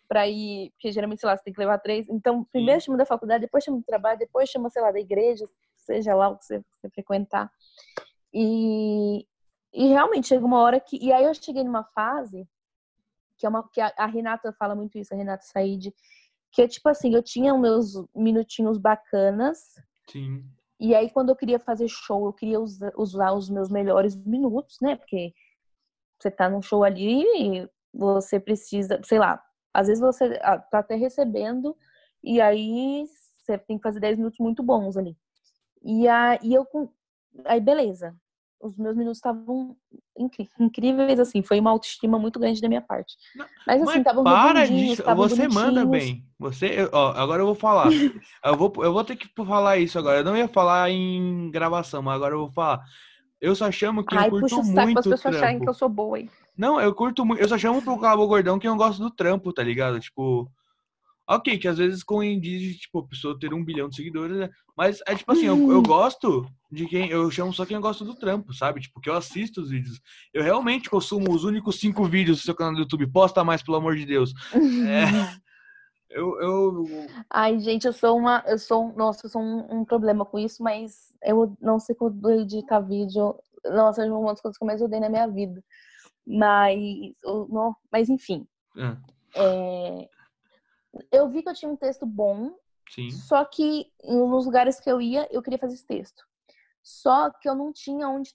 [0.08, 2.08] Pra ir, porque geralmente, sei lá, você tem que levar três.
[2.08, 5.44] Então, primeiro chama da faculdade, depois chama do trabalho, depois chama, sei lá, da igreja,
[5.76, 7.50] seja lá o que você, você frequentar.
[8.32, 9.26] E,
[9.72, 10.96] e realmente chega uma hora que.
[11.02, 12.46] E aí eu cheguei numa fase
[13.36, 15.92] que é uma que a, a Renata fala muito isso, a Renata Said,
[16.52, 19.74] Que tipo assim, eu tinha meus minutinhos bacanas.
[20.10, 20.44] Sim.
[20.78, 24.76] E aí, quando eu queria fazer show, eu queria usar, usar os meus melhores minutos,
[24.80, 24.96] né?
[24.96, 25.32] Porque
[26.18, 29.42] você tá num show ali e você precisa, sei lá,
[29.76, 31.76] às vezes você ah, tá até recebendo
[32.24, 33.04] e aí
[33.44, 35.14] você tem que fazer 10 minutos muito bons ali.
[35.84, 36.66] E aí eu
[37.44, 38.14] aí beleza.
[38.58, 39.76] Os meus minutos estavam
[40.58, 43.14] incríveis, assim, foi uma autoestima muito grande da minha parte.
[43.66, 46.24] Mas assim, estavam Para disso, você manda bem.
[46.38, 47.90] Você, ó, agora eu vou falar.
[48.42, 50.20] eu vou eu vou ter que falar isso agora.
[50.20, 52.82] Eu não ia falar em gravação, mas agora eu vou falar.
[53.38, 55.60] Eu só chamo que Ai, eu curto puxa o muito saco para as pessoas acharem
[55.60, 56.30] que eu sou boa, hein?
[56.56, 57.40] Não, eu curto muito.
[57.40, 60.00] Eu só chamo pro Cabo Gordão que eu gosto do trampo, tá ligado?
[60.00, 60.50] Tipo.
[61.28, 64.48] Ok, que às vezes coincide, tipo, a pessoa ter um bilhão de seguidores, né?
[64.76, 67.10] Mas é tipo assim, eu, eu gosto de quem.
[67.10, 68.80] Eu chamo só quem eu gosto do trampo, sabe?
[68.80, 70.00] Tipo, que eu assisto os vídeos.
[70.32, 73.08] Eu realmente consumo os únicos cinco vídeos do seu canal do YouTube.
[73.08, 74.32] Posta mais, pelo amor de Deus.
[74.54, 75.02] É,
[76.10, 76.84] eu, eu.
[77.28, 78.44] Ai, gente, eu sou uma.
[78.46, 78.92] Eu sou.
[78.92, 82.78] Nossa, eu sou um, um problema com isso, mas eu não sei quando eu editar
[82.78, 83.34] vídeo.
[83.64, 85.60] Nossa, é uma das coisas que eu mais odeio na minha vida.
[86.26, 87.14] Mas.
[87.24, 88.46] não, mas enfim.
[88.76, 88.98] Ah,
[89.34, 90.08] é,
[91.12, 92.54] eu vi que eu tinha um texto bom,
[92.90, 93.10] sim.
[93.10, 96.26] só que nos lugares que eu ia, eu queria fazer esse texto.
[96.82, 98.34] Só que eu não tinha onde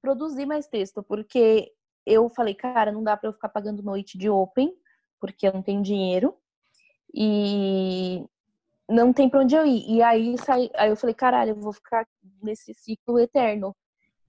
[0.00, 1.72] produzir mais texto, porque
[2.04, 4.72] eu falei, cara, não dá pra eu ficar pagando noite de open,
[5.20, 6.36] porque eu não tenho dinheiro.
[7.12, 8.24] E
[8.88, 9.84] não tem pra onde eu ir.
[9.88, 10.36] E aí,
[10.74, 12.06] aí eu falei, caralho, eu vou ficar
[12.42, 13.74] nesse ciclo eterno.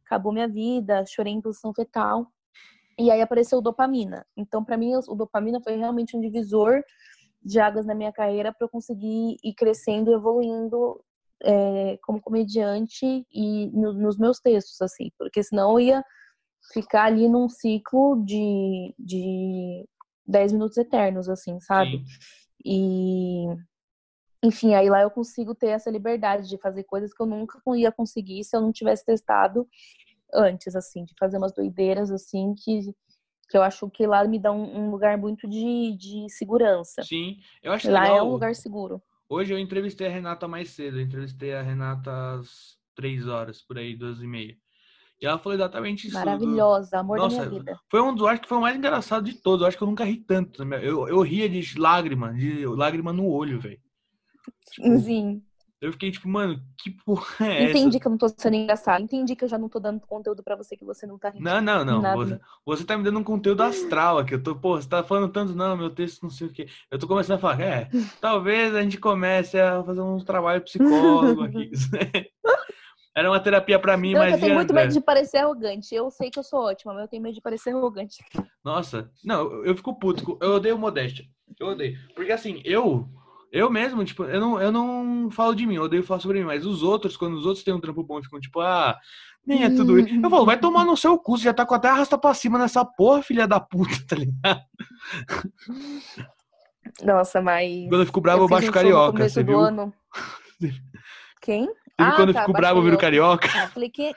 [0.06, 2.32] Acabou minha vida, chorei em posição fetal.
[3.00, 4.26] E aí apareceu dopamina.
[4.36, 6.82] Então, pra mim, o dopamina foi realmente um divisor
[7.44, 11.02] de águas na minha carreira para eu conseguir ir crescendo, evoluindo
[11.44, 16.04] é, como comediante e no- nos meus textos, assim, porque senão eu ia
[16.74, 19.88] ficar ali num ciclo de, de
[20.26, 22.00] 10 minutos eternos, assim, sabe?
[22.00, 22.06] Sim.
[22.66, 23.46] E,
[24.44, 27.92] enfim, aí lá eu consigo ter essa liberdade de fazer coisas que eu nunca ia
[27.92, 29.68] conseguir se eu não tivesse testado
[30.34, 32.94] antes, assim, de fazer umas doideiras, assim, que,
[33.50, 37.04] que eu acho que lá me dá um, um lugar muito de, de segurança.
[37.04, 37.38] Sim.
[37.64, 38.18] Eu acho Lá legal.
[38.18, 39.02] é um lugar seguro.
[39.30, 40.98] Hoje eu entrevistei a Renata mais cedo.
[41.00, 44.56] Eu entrevistei a Renata às três horas, por aí, duas e meia.
[45.22, 46.16] E ela falou exatamente isso.
[46.16, 47.80] do- Maravilhosa, amor Nossa, da minha vida.
[47.90, 49.62] Foi um dos, acho que foi o mais engraçado de todos.
[49.62, 50.64] Eu acho que eu nunca ri tanto.
[50.66, 50.78] né?
[50.86, 53.80] Eu, eu ria de lágrima, de lágrima no olho, velho.
[54.72, 55.44] Tipo, Sim.
[55.80, 58.00] Eu fiquei tipo, mano, que porra é Entendi essa?
[58.00, 59.02] que eu não tô sendo engraçada.
[59.04, 61.44] Entendi que eu já não tô dando conteúdo pra você que você não tá rindo.
[61.44, 62.02] Não, não, não.
[62.02, 62.16] Nada.
[62.18, 64.34] Você, você tá me dando um conteúdo astral aqui.
[64.34, 66.68] Eu tô, pô, você tá falando tanto, não, meu texto não sei o quê.
[66.90, 71.44] Eu tô começando a falar, é, talvez a gente comece a fazer um trabalho psicólogo
[71.44, 71.70] aqui.
[73.16, 75.94] Era uma terapia pra mim, Não, mas eu tenho muito medo de parecer arrogante.
[75.94, 78.24] Eu sei que eu sou ótima, mas eu tenho medo de parecer arrogante.
[78.64, 80.38] Nossa, não, eu- eu fico puto.
[80.40, 81.26] Eu odeio modéstia.
[81.60, 81.98] Eu odeio.
[82.16, 83.10] Porque assim, eu,
[83.52, 86.46] eu mesmo, tipo, eu não, eu não falo de mim, eu odeio falar sobre mim,
[86.46, 88.98] mas os outros, quando os outros têm um trampo bom, ficam tipo, ah,
[89.46, 90.14] nem é tudo isso.
[90.14, 92.60] Eu falo, vai tomar no seu cu, você já tá com até arrasta pra cima
[92.60, 94.62] nessa porra, filha da puta, tá ligado?
[97.04, 97.88] Nossa, mas.
[97.88, 99.60] Quando eu fico bravo, eu, fiz baixo um carioca, você viu?
[99.60, 99.94] ano.
[101.42, 101.72] Quem?
[101.98, 103.48] Ah, quando eu tá, fico baixo bravo, eu viro carioca?
[103.56, 104.14] Ah, falei que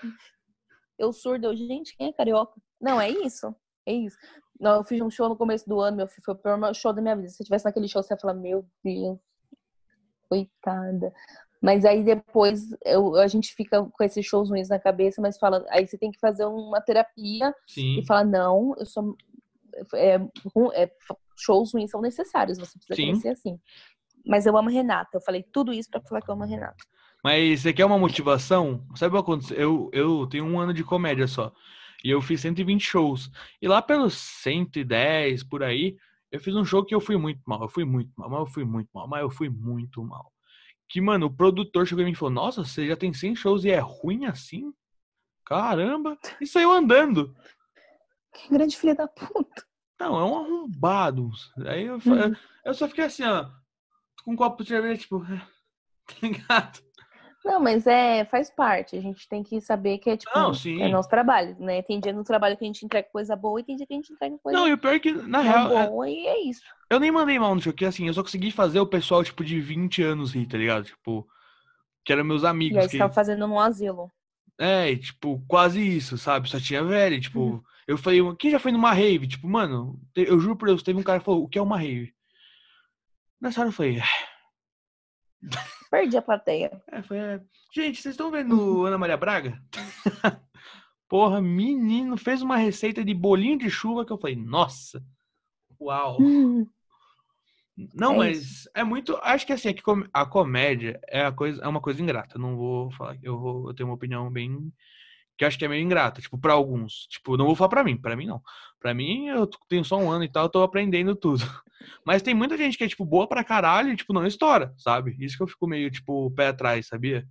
[0.99, 2.61] eu surdo, eu, gente, quem é carioca?
[2.81, 3.55] Não, é isso.
[3.87, 4.17] É isso.
[4.61, 6.93] Não, eu fiz um show no começo do ano, meu filho, foi o pior show
[6.93, 7.31] da minha vida.
[7.31, 9.19] Se eu tivesse naquele show, você ia falar, meu Deus,
[10.29, 11.13] coitada.
[11.63, 15.65] Mas aí depois eu, a gente fica com esses shows ruins na cabeça, mas fala,
[15.71, 18.01] aí você tem que fazer uma terapia Sim.
[18.01, 19.17] e fala, não, eu sou.
[19.95, 20.17] É,
[20.75, 20.91] é,
[21.39, 23.13] shows ruins são necessários, você precisa Sim.
[23.13, 23.59] crescer assim.
[24.27, 25.11] Mas eu amo Renata.
[25.15, 26.77] Eu falei tudo isso pra falar que eu amo Renata.
[27.25, 28.85] Mas você quer uma motivação?
[28.95, 29.57] Sabe o que aconteceu?
[29.59, 31.53] Eu, eu tenho um ano de comédia só.
[32.05, 33.31] E eu fiz 120 shows.
[33.61, 35.97] E lá pelos 110, por aí,
[36.31, 37.63] eu fiz um show que eu fui muito mal.
[37.63, 40.33] Eu fui muito mal, mas eu fui muito mal, mas eu fui muito mal.
[40.89, 43.65] Que, mano, o produtor chegou em mim e falou: Nossa, você já tem 100 shows
[43.65, 44.73] e é ruim assim?
[45.45, 46.19] Caramba!
[46.41, 47.35] E saiu andando.
[48.35, 49.65] Que grande filha da puta.
[49.99, 51.31] Não, é um arrombado.
[51.67, 52.35] Aí eu, Uhum.
[52.65, 53.51] eu só fiquei assim, ó,
[54.25, 55.21] com um copo de cerveja, tipo,
[56.07, 56.81] tá ligado?
[57.45, 58.97] Não, mas é, faz parte.
[58.97, 60.83] A gente tem que saber que é tipo, Não, sim.
[60.83, 61.83] é nosso trabalho, né?
[61.83, 63.97] Tem dia no trabalho que a gente entrega coisa boa e tem dia que a
[63.97, 66.27] gente entrega coisa Não, e o pior é que, na não real, é- boa e
[66.27, 66.61] é isso.
[66.91, 69.43] Eu nem mandei mal no show, que assim, eu só consegui fazer o pessoal, tipo,
[69.45, 70.85] de 20 anos rir, tá ligado?
[70.85, 71.27] Tipo,
[72.05, 72.77] que eram meus E amigos.
[72.79, 72.99] aí você Que...
[72.99, 74.11] tava fazendo num asilo.
[74.59, 76.51] É, e, tipo, quase isso, sabe?
[76.51, 77.63] Só tinha velho, e, tipo, Uhum.
[77.89, 79.27] eu falei, quem já foi numa rave?
[79.27, 81.79] Tipo, mano, eu juro por Deus, teve um cara que falou, o que é uma
[81.79, 82.13] rave?
[83.41, 83.99] Nessa hora eu falei,
[85.91, 86.81] Perdi a plateia.
[86.91, 87.41] é, foi, é.
[87.75, 89.61] gente, vocês estão vendo Ana Maria Braga?
[91.09, 95.03] Porra, menino, fez uma receita de bolinho de chuva que eu falei, nossa,
[95.81, 96.19] uau.
[97.95, 99.19] Não, É mas é muito.
[99.23, 99.75] Acho que assim, é
[100.13, 102.39] a comédia é, a coisa, é uma coisa ingrata.
[102.39, 103.17] Não vou falar.
[103.23, 104.73] Eu, vou, eu tenho uma opinião bem.
[105.41, 107.07] Que acho que é meio ingrata, tipo, pra alguns.
[107.09, 108.43] Tipo, não vou falar pra mim, pra mim não.
[108.79, 111.39] Pra mim, eu tenho só um ano e tal, eu tô aprendendo tudo.
[112.05, 115.17] Mas tem muita gente que é, tipo, boa pra caralho e, tipo, não estoura, sabe?
[115.19, 117.27] Isso que eu fico meio, tipo, pé atrás, sabia?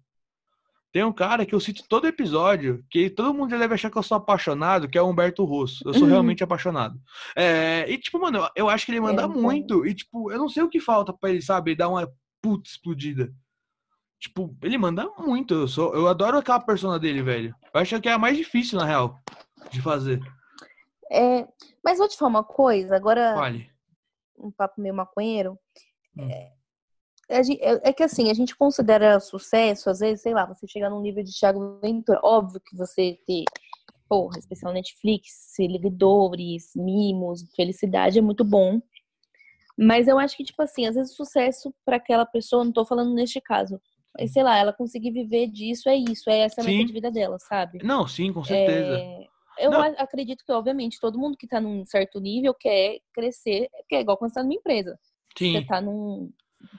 [0.92, 3.98] Tem um cara que eu cito todo episódio, que todo mundo já deve achar que
[4.00, 5.84] eu sou apaixonado, que é o Humberto Rosso.
[5.88, 6.10] Eu sou Uhum.
[6.10, 7.00] realmente apaixonado.
[7.36, 9.42] É, e, tipo, mano, eu- eu acho que ele manda muito bom.
[9.44, 9.86] muito.
[9.86, 11.76] E, tipo, eu não sei o que falta pra ele, sabe?
[11.76, 12.10] Dar uma
[12.42, 13.32] puta explodida.
[14.20, 15.54] Tipo, ele manda muito.
[15.54, 17.56] Eu, sou, eu adoro aquela persona dele, velho.
[17.74, 19.18] Eu acho que é a mais difícil, na real,
[19.72, 20.20] de fazer.
[21.12, 21.48] É,
[21.84, 23.34] mas vou te falar uma coisa, agora
[24.38, 25.58] um papo meio maconheiro.
[26.18, 26.30] Hum.
[26.30, 26.52] É,
[27.30, 31.02] é- é que assim, a gente considera sucesso, às vezes, sei lá, você chegar num
[31.02, 32.20] nível de Thiago Ventura.
[32.24, 33.44] Óbvio que você ter,
[34.08, 38.82] porra, especial Netflix, seguidores, mimos, felicidade é muito bom.
[39.78, 42.84] Mas eu acho que, tipo assim, às vezes o sucesso para aquela pessoa, não tô
[42.84, 43.80] falando neste caso,
[44.28, 47.38] sei lá, ela conseguir viver disso é isso, é essa a meta de vida dela,
[47.40, 47.80] sabe?
[47.84, 48.96] Não, sim, com certeza.
[48.98, 49.28] É,
[49.60, 49.82] eu Não.
[49.98, 54.18] acredito que, obviamente, todo mundo que tá num certo nível quer crescer, que é igual
[54.18, 54.98] quando você tá numa empresa.
[55.38, 55.54] sim.
[55.54, 56.32] Você tá num,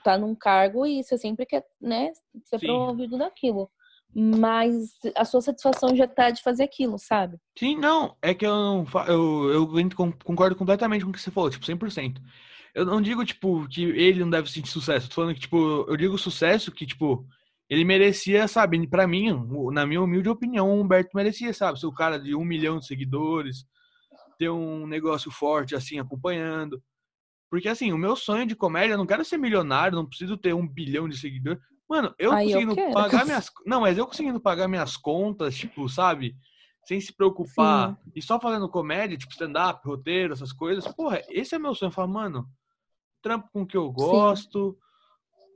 [0.03, 2.11] tá num cargo e você sempre quer, né,
[2.45, 2.67] ser Sim.
[2.67, 3.71] promovido naquilo.
[4.15, 7.39] Mas a sua satisfação já tá de fazer aquilo, sabe?
[7.57, 9.69] Sim, não, é que eu não eu, eu
[10.25, 12.21] concordo completamente com o que você falou, tipo, 100%.
[12.75, 15.09] Eu não digo, tipo, que ele não deve sentir sucesso.
[15.09, 17.27] Tô falando que, tipo, eu digo sucesso que, tipo,
[17.69, 18.87] ele merecia, sabe?
[18.89, 19.29] Pra mim,
[19.73, 21.79] na minha humilde opinião, o Humberto merecia, sabe?
[21.79, 23.65] Ser o cara de um milhão de seguidores,
[24.39, 26.83] ter um negócio forte, assim, acompanhando.
[27.51, 30.55] Porque, assim, o meu sonho de comédia, eu não quero ser milionário, não preciso ter
[30.55, 31.61] um bilhão de seguidores.
[31.89, 32.93] Mano, eu Ai, eu conseguindo quero.
[32.93, 33.51] pagar minhas.
[33.67, 36.37] Não, mas eu conseguindo pagar minhas contas, tipo, sabe?
[36.87, 37.99] Sem se preocupar.
[38.15, 40.87] E só fazendo comédia, tipo, stand-up, roteiro, essas coisas.
[40.95, 41.91] Porra, esse é meu sonho.
[41.91, 42.49] Falar, mano,
[43.23, 44.77] trampo com o que eu gosto.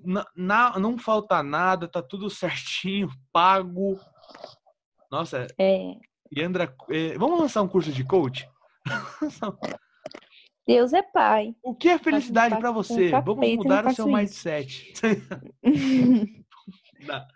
[0.00, 3.98] Na, na- não falta nada, tá tudo certinho, pago.
[5.10, 5.96] Nossa, É,
[6.36, 8.48] Yandra, eh, vamos lançar um curso de coach?
[10.66, 11.54] Deus é pai.
[11.62, 13.10] O que é felicidade um você?
[13.10, 14.16] Vamos e não mudar o seu isso.
[14.16, 14.94] mindset.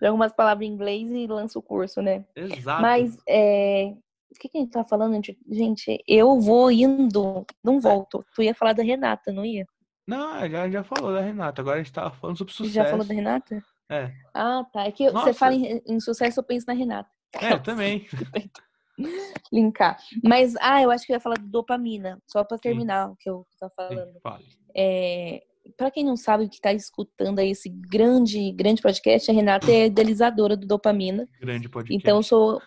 [0.01, 2.25] Joga umas palavras em inglês e lança o curso, né?
[2.35, 2.81] Exato.
[2.81, 3.95] Mas, é...
[4.31, 5.13] o que, que a gente tá falando?
[5.15, 5.39] gente?
[5.47, 8.25] Gente, eu vou indo, não volto.
[8.35, 9.67] Tu ia falar da Renata, não ia?
[10.09, 11.61] Não, já, já falou da Renata.
[11.61, 12.75] Agora a gente tava falando sobre sucesso.
[12.75, 13.63] Já falou da Renata?
[13.91, 14.11] É.
[14.33, 14.87] Ah, tá.
[14.87, 15.35] É que você Nossa.
[15.35, 17.11] fala em, em sucesso, eu penso na Renata.
[17.35, 18.07] É, também.
[19.53, 19.99] Linkar.
[20.25, 23.29] Mas, ah, eu acho que eu ia falar de dopamina, só pra terminar o que
[23.29, 24.13] eu tava falando.
[24.15, 24.45] Sim, fale.
[24.75, 25.43] É,
[25.77, 29.87] para quem não sabe que tá escutando aí esse grande, grande podcast, a Renata é
[29.87, 31.29] idealizadora do dopamina.
[31.39, 32.03] Grande podcast.
[32.03, 32.63] Então, eu sou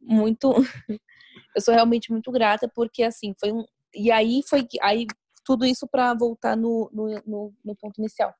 [0.00, 0.52] muito.
[1.54, 3.64] eu sou realmente muito grata, porque assim, foi um.
[3.94, 4.76] E aí foi que.
[4.82, 5.06] Aí,
[5.50, 8.32] tudo isso para voltar no, no, no, no ponto inicial.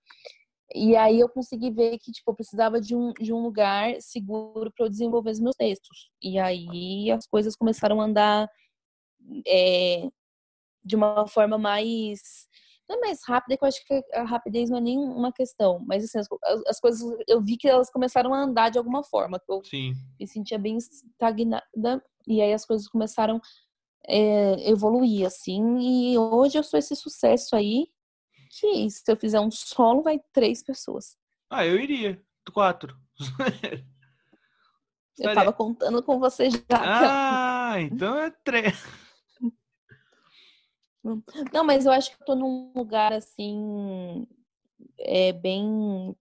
[0.72, 4.70] E aí eu consegui ver que, tipo, eu precisava de um, de um lugar seguro
[4.70, 6.08] para eu desenvolver os meus textos.
[6.22, 8.48] E aí as coisas começaram a andar
[9.44, 10.08] é,
[10.84, 12.20] de uma forma mais.
[12.88, 15.84] Não é mais rápida, que eu acho que a rapidez não é nem uma questão.
[15.84, 16.28] Mas assim, as,
[16.68, 19.40] as coisas, eu vi que elas começaram a andar de alguma forma.
[19.40, 19.94] Que eu Sim.
[20.18, 23.40] me sentia bem estagnada e aí as coisas começaram
[24.08, 24.12] a
[24.68, 27.86] evoluir assim e hoje eu sou esse sucesso aí
[28.50, 31.16] que se eu fizer um solo vai três pessoas
[31.50, 32.20] Ah, eu iria.
[32.52, 32.96] Quatro.
[35.18, 38.82] eu tava contando com você já Ah, então é três.
[41.52, 44.26] não mas eu acho que eu tô num lugar assim
[44.98, 46.14] é bem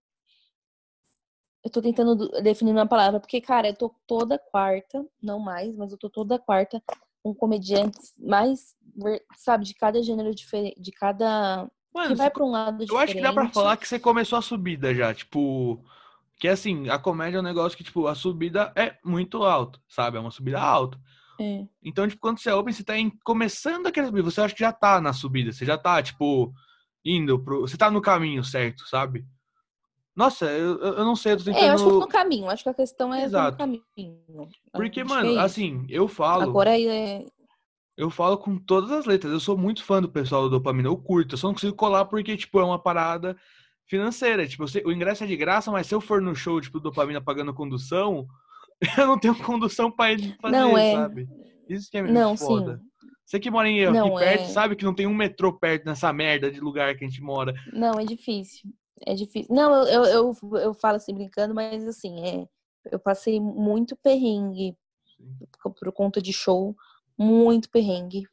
[1.64, 5.76] eu tô tentando do- definir uma palavra porque cara eu tô toda quarta não mais
[5.76, 6.82] mas eu tô toda quarta
[7.24, 8.76] com comediantes mais
[9.38, 13.14] sabe de cada gênero diferente de cada que Mano, vai pra um lado eu acho
[13.14, 13.54] que dá pra diferente.
[13.54, 15.14] falar que você começou a subida já.
[15.14, 15.84] Tipo.
[16.40, 20.16] Que assim, a comédia é um negócio que, tipo, a subida é muito alta, sabe?
[20.18, 20.98] É uma subida alta.
[21.42, 21.66] É.
[21.84, 24.22] Então, tipo, quando você é open, você tá em- começando aquele subir.
[24.22, 25.52] Você acha que já tá na subida.
[25.52, 26.54] Você já tá, tipo,
[27.04, 27.62] indo pro.
[27.62, 29.26] Você tá no caminho certo, sabe?
[30.20, 31.64] Nossa, eu, eu não sei, eu tô tentando.
[31.64, 32.50] É, eu acho que eu tô no caminho.
[32.50, 33.52] Acho que a questão é Exato.
[33.54, 34.50] no caminho.
[34.74, 36.44] Porque, mano, é assim, eu falo.
[36.44, 37.24] Agora é.
[37.96, 39.32] Eu falo com todas as letras.
[39.32, 40.90] Eu sou muito fã do pessoal do Dopamina.
[40.90, 41.36] Eu curto.
[41.36, 43.38] Eu só não consigo colar porque, tipo, é uma parada
[43.88, 44.46] financeira.
[44.46, 46.90] Tipo, sei- o ingresso é de graça, mas se eu for no show, tipo, do
[46.90, 48.28] Dopamina pagando condução,
[48.98, 51.30] eu não tenho condução pra ele fazer, Não, é- sabe?
[51.70, 52.78] Isso que é Não, foda.
[52.78, 53.08] sim.
[53.26, 55.86] Você que mora em aqui Não, perto, é- sabe que não tem um metrô perto
[55.86, 57.54] nessa merda de lugar que a gente mora.
[57.72, 58.70] Não, é difícil.
[59.06, 59.54] É difícil.
[59.54, 62.48] Não, eu, eu, eu, eu falo assim brincando, mas assim, é,
[62.92, 64.78] eu passei muito perrengue
[65.62, 66.76] por, por conta de show,
[67.18, 68.24] muito perrengue.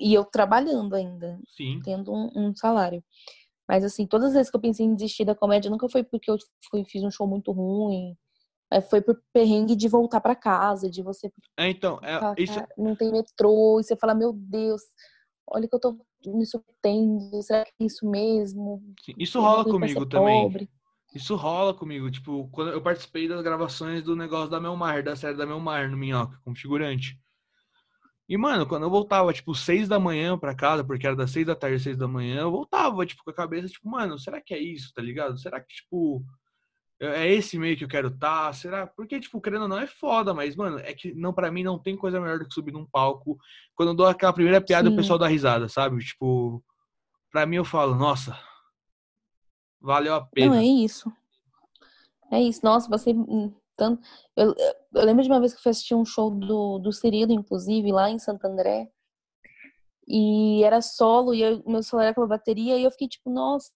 [0.00, 1.80] E eu trabalhando ainda, Sim.
[1.84, 3.04] tendo um, um salário.
[3.68, 6.30] Mas assim, todas as vezes que eu pensei em desistir da comédia, nunca foi porque
[6.30, 6.38] eu
[6.70, 8.16] fui, fiz um show muito ruim.
[8.90, 11.30] Foi por perrengue de voltar para casa, de você.
[11.56, 12.58] É, então, é, isso...
[12.76, 14.82] não tem metrô, e você fala, meu Deus,
[15.46, 15.96] olha que eu tô
[16.30, 18.82] me surpreendendo, será que é isso mesmo?
[19.04, 20.42] Sim, isso rola comigo também.
[20.42, 20.70] Pobre.
[21.14, 22.10] Isso rola comigo.
[22.10, 25.96] Tipo, quando eu participei das gravações do negócio da Melmar, da série da Melmar no
[25.96, 27.18] Minhoca, como figurante.
[28.28, 31.46] E, mano, quando eu voltava, tipo, seis da manhã pra casa, porque era das seis
[31.46, 34.52] da tarde, seis da manhã, eu voltava, tipo, com a cabeça, tipo, mano, será que
[34.52, 35.38] é isso, tá ligado?
[35.38, 36.24] Será que, tipo,
[37.00, 38.46] é esse meio que eu quero estar?
[38.46, 38.52] Tá?
[38.52, 38.86] Será?
[38.86, 41.78] Porque, tipo, querendo ou não, é foda, mas, mano, é que não, para mim não
[41.78, 43.36] tem coisa melhor do que subir num palco.
[43.74, 44.94] Quando eu dou aquela primeira piada, Sim.
[44.94, 45.98] o pessoal dá risada, sabe?
[45.98, 46.62] Tipo,
[47.30, 48.38] pra mim eu falo, nossa,
[49.80, 50.54] valeu a pena.
[50.54, 51.12] Não, é isso.
[52.32, 52.60] É isso.
[52.64, 53.14] Nossa, você
[53.76, 54.02] tanto.
[54.34, 54.54] Eu,
[54.94, 57.92] eu lembro de uma vez que eu fui assistir um show do, do Cirilo, inclusive,
[57.92, 58.90] lá em Santo André.
[60.08, 63.70] E era solo, e eu, meu celular com a bateria, e eu fiquei tipo, nossa,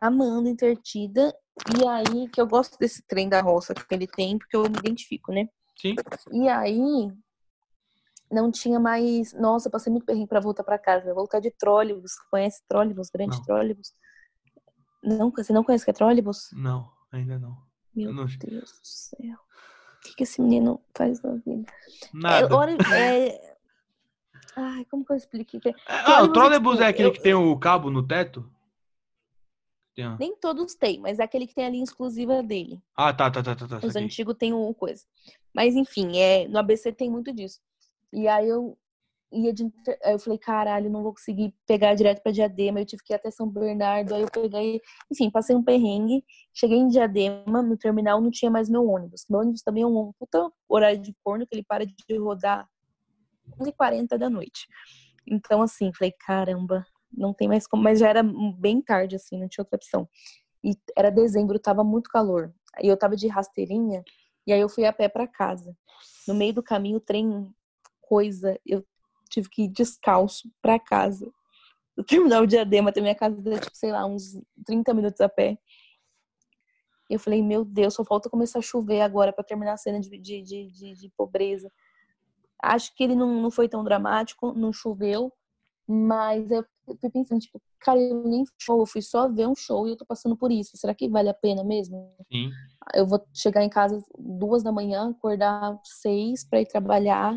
[0.00, 1.34] amando Intertida.
[1.78, 4.78] E aí, que eu gosto desse trem da roça que ele tem, porque eu me
[4.78, 5.48] identifico, né?
[5.80, 5.94] Sim.
[6.32, 7.10] E aí,
[8.30, 9.32] não tinha mais.
[9.32, 11.14] Nossa, passei muito perrengue pra voltar pra casa.
[11.14, 12.12] Voltar de trólebus.
[12.30, 13.08] Conhece trólebus?
[13.08, 13.44] Grande não.
[13.44, 13.94] trólebus?
[15.02, 16.50] Não, você não conhece que é trólebus?
[16.52, 17.56] Não, ainda não.
[17.94, 18.26] Meu não...
[18.26, 19.36] Deus do céu.
[19.96, 21.72] O que, que esse menino faz na vida?
[22.12, 22.46] Nada.
[22.46, 23.56] É, hora, é...
[24.56, 25.56] Ai, como que eu explico?
[25.68, 27.12] É, ah, o trolebus é aquele eu...
[27.12, 28.50] que tem o cabo no teto?
[29.96, 30.16] Tem...
[30.18, 32.78] Nem todos têm, mas é aquele que tem a linha exclusiva dele.
[32.94, 33.66] Ah, tá, tá, tá, tá.
[33.66, 35.02] tá Os antigos tem uma coisa.
[35.54, 37.58] Mas enfim, é, no ABC tem muito disso.
[38.12, 38.76] E aí eu
[39.32, 39.64] ia de,
[40.04, 43.30] eu falei, caralho, não vou conseguir pegar direto para Diadema, eu tive que ir até
[43.30, 44.80] São Bernardo, aí eu peguei,
[45.10, 46.22] enfim, passei um perrengue,
[46.54, 49.24] cheguei em Diadema, no terminal não tinha mais meu ônibus.
[49.30, 52.68] Meu ônibus também é um puta horário de corno, que ele para de rodar
[53.58, 54.66] 11h40 da noite.
[55.26, 59.48] Então, assim, falei, caramba, não tem mais como, mas já era bem tarde, assim, não
[59.48, 60.08] tinha outra opção.
[60.62, 62.52] E era dezembro, tava muito calor.
[62.82, 64.04] E eu tava de rasteirinha,
[64.46, 65.76] e aí eu fui a pé para casa.
[66.26, 67.48] No meio do caminho, o trem
[68.00, 68.84] coisa, eu
[69.28, 71.30] tive que ir descalço para casa.
[71.96, 75.58] Eu terminar o diadema até minha casa, tipo, sei lá, uns 30 minutos a pé.
[77.08, 80.10] Eu falei, meu Deus, só falta começar a chover agora para terminar a cena de,
[80.18, 81.70] de, de, de, pobreza.
[82.60, 85.32] Acho que ele não, não foi tão dramático, não choveu,
[85.86, 86.64] mas eu
[87.00, 89.96] fui pensando, tipo, cara, eu nem show, eu fui só ver um show e eu
[89.96, 90.76] tô passando por isso.
[90.76, 92.14] Será que vale a pena mesmo?
[92.30, 92.50] Sim.
[92.94, 97.36] Eu vou chegar em casa duas da manhã, acordar seis para ir trabalhar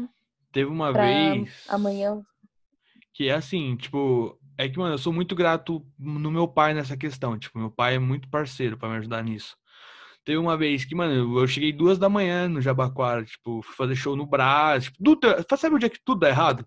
[0.52, 1.66] Teve uma vez.
[1.68, 2.22] Amanhã.
[3.14, 6.98] Que é assim, tipo, é que, mano, eu sou muito grato no meu pai nessa
[6.98, 7.38] questão.
[7.38, 9.56] Tipo, meu pai é muito parceiro para me ajudar nisso.
[10.26, 13.96] Teve uma vez que, mano, eu cheguei duas da manhã no Jabaquara, tipo, fui fazer
[13.96, 14.86] show no Brás.
[14.86, 15.28] Tipo, tudo,
[15.58, 16.66] sabe o dia que tudo dá errado?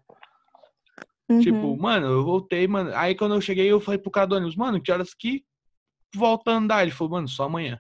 [1.29, 1.41] Tipo, uhum.
[1.41, 2.91] Tipo, mano, eu voltei, mano.
[2.95, 5.45] Aí quando eu cheguei, eu falei pro Cadônimos, mano, que horas que
[6.15, 6.83] volta a andar?
[6.83, 7.79] Ele falou, mano, só amanhã.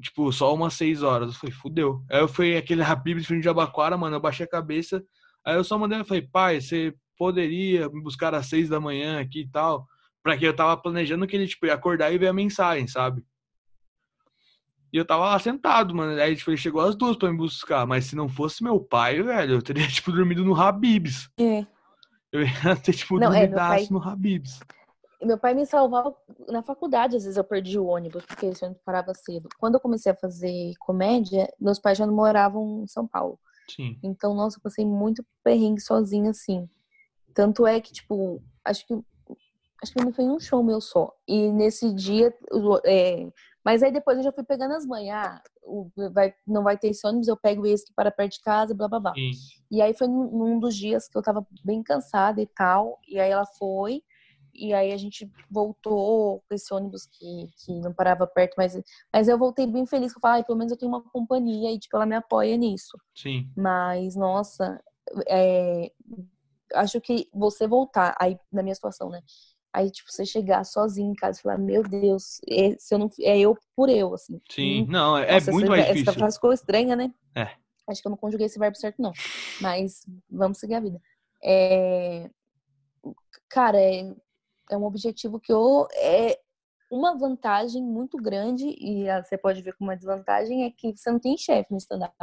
[0.00, 1.32] Tipo, só umas seis horas.
[1.32, 2.04] Eu falei, fudeu.
[2.10, 4.16] Aí eu fui aquele Habib de frente de Abaquara, mano.
[4.16, 5.02] Eu baixei a cabeça.
[5.44, 9.20] Aí eu só mandei, eu falei, pai, você poderia me buscar às seis da manhã
[9.20, 9.86] aqui e tal?
[10.22, 13.24] Pra que eu tava planejando que ele, tipo, ia acordar e ver a mensagem, sabe?
[14.92, 16.20] E eu tava lá sentado, mano.
[16.20, 17.86] Aí, tipo, ele chegou às duas pra me buscar.
[17.86, 21.28] Mas se não fosse meu pai, velho, eu teria, tipo, dormido no Habibs.
[21.38, 21.66] É.
[22.32, 22.48] Eu ia
[22.82, 23.86] ter, tipo, não, é, pai...
[23.90, 24.60] no Habibs
[25.22, 26.14] meu pai me salvava
[26.48, 29.48] na faculdade, às vezes eu perdi o ônibus, porque esse ônibus parava cedo.
[29.58, 33.38] Quando eu comecei a fazer comédia, meus pais já não moravam em São Paulo.
[33.68, 33.98] Sim.
[34.02, 36.68] Então, nossa, eu passei muito perrengue sozinha, assim.
[37.34, 38.94] Tanto é que, tipo, acho que
[39.82, 41.12] acho que não foi um show meu só.
[41.26, 42.34] E nesse dia,
[42.84, 43.30] é,
[43.64, 45.14] mas aí depois eu já fui pegando as manhas.
[45.14, 45.42] Ah,
[46.12, 48.88] vai, não vai ter esse ônibus, eu pego esse que para perto de casa, blá
[48.88, 49.14] blá blá.
[49.14, 49.30] Sim.
[49.70, 52.98] E aí foi num, num dos dias que eu tava bem cansada e tal.
[53.06, 54.02] E aí ela foi.
[54.54, 58.76] E aí a gente voltou com esse ônibus que, que não parava perto, mas,
[59.12, 61.70] mas eu voltei bem feliz, que eu falei, ah, pelo menos eu tenho uma companhia
[61.70, 62.98] e, tipo, ela me apoia nisso.
[63.14, 63.48] Sim.
[63.56, 64.82] Mas, nossa,
[65.28, 65.92] é,
[66.74, 69.22] acho que você voltar, aí, na minha situação, né?
[69.72, 73.10] Aí, tipo, você chegar sozinho em casa e falar, meu Deus, é, se eu não,
[73.20, 74.40] é eu por eu, assim.
[74.50, 76.10] Sim, não, é, nossa, é muito mais difícil.
[76.10, 77.12] Essa frase ficou estranha, né?
[77.34, 77.50] É.
[77.88, 79.12] Acho que eu não conjuguei esse verbo certo, não.
[79.60, 81.00] Mas vamos seguir a vida.
[81.42, 82.30] É...
[83.48, 84.14] Cara, é
[84.70, 86.38] é um objetivo que ou é
[86.90, 91.18] uma vantagem muito grande, e você pode ver como uma desvantagem, é que você não
[91.18, 92.14] tem chefe no stand-up.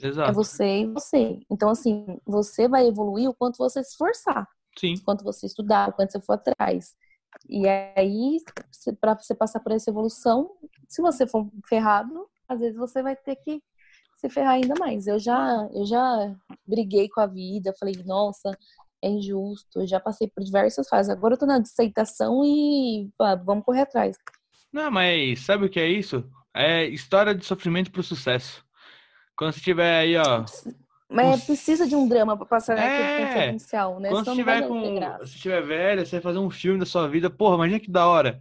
[0.00, 0.30] É Exato.
[0.30, 1.40] É você e você.
[1.50, 4.48] Então, assim, você vai evoluir o quanto você se esforçar.
[4.78, 4.96] Sim.
[5.04, 6.94] Quanto você estudar, quanto você for atrás.
[7.48, 8.38] E aí,
[9.00, 10.50] para você passar por essa evolução,
[10.88, 13.62] se você for ferrado, às vezes você vai ter que
[14.16, 15.06] se ferrar ainda mais.
[15.06, 16.34] Eu já, eu já
[16.66, 18.56] briguei com a vida, falei, nossa,
[19.02, 19.80] é injusto.
[19.80, 21.10] Eu já passei por diversas fases.
[21.10, 24.16] Agora eu tô na aceitação e pá, vamos correr atrás.
[24.72, 26.24] Não, mas sabe o que é isso?
[26.54, 28.64] É história de sofrimento pro sucesso.
[29.36, 30.44] Quando você tiver aí, ó.
[31.08, 32.80] Mas Os- precisa de um drama pra passar É.
[32.80, 34.08] naquele potencial, né?
[34.08, 35.26] Quando Senão tiver com.
[35.26, 37.30] Se tiver velha, você vai fazer um filme da sua vida.
[37.30, 38.40] Porra, imagina que da hora.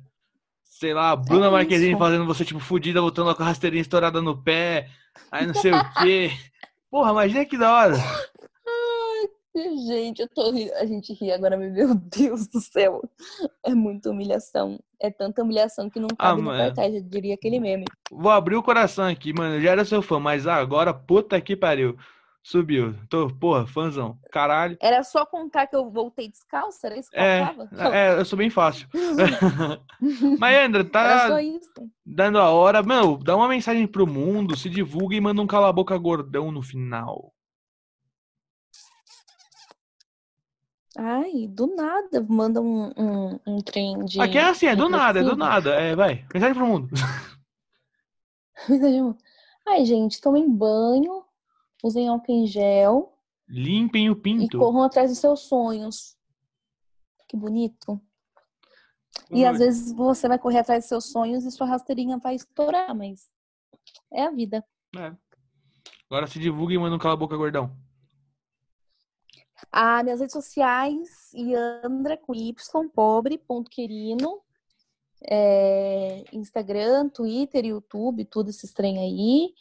[0.64, 4.22] Sei lá, a Bruna É Marquezine fazendo você, tipo, fudida, voltando com a rasteirinha estourada
[4.22, 4.90] no pé.
[5.32, 6.32] Aí não sei o quê.
[6.92, 7.96] Porra, imagina que da hora.
[9.88, 13.02] Gente, eu tô ri- a gente ri agora, meu Deus do céu.
[13.64, 14.78] É muita humilhação.
[15.00, 16.58] É tanta humilhação que não cabe no mano.
[16.62, 17.86] cartaz, eu diria aquele meme.
[18.12, 19.56] Vou abrir o coração aqui, mano.
[19.56, 21.98] Eu já era seu fã, mas agora, puta que pariu.
[22.46, 22.94] Subiu.
[23.10, 24.20] Tô, porra, fãzão.
[24.32, 24.78] Caralho.
[24.80, 26.86] Era só contar que eu voltei descalça?
[26.86, 27.56] Era isso que É,
[27.92, 28.88] é, eu sou bem fácil.
[30.38, 31.28] Mas, André, tá
[32.06, 32.84] dando a hora.
[32.84, 37.34] Meu, dá uma mensagem pro mundo, se divulga e manda um cala-boca gordão no final.
[40.96, 44.22] Ai, do nada manda um, um, um trem de.
[44.22, 45.72] Aqui é assim, é do nada, é do nada.
[45.72, 46.24] É, vai.
[46.32, 46.90] Mensagem pro mundo.
[49.68, 51.25] Ai, gente, tomem banho,
[51.86, 53.14] usem álcool em gel
[53.48, 54.58] Limpem o e pinto.
[54.58, 56.18] corram atrás dos seus sonhos.
[57.28, 58.02] Que bonito.
[59.32, 62.94] E às vezes você vai correr atrás dos seus sonhos e sua rasteirinha vai estourar,
[62.96, 63.30] mas
[64.12, 64.66] é a vida.
[64.98, 65.16] É.
[66.10, 67.76] Agora se divulga e manda um cala-boca gordão.
[69.72, 72.54] Ah, minhas redes sociais, Yandra com Y,
[72.94, 74.42] pobre, ponto querino.
[75.28, 79.54] É, Instagram, Twitter, YouTube, tudo esses trem aí.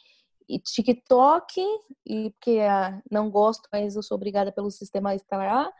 [0.48, 1.60] E TikTok,
[2.06, 5.70] e porque ah, não gosto, mas eu sou obrigada pelo sistema a lá.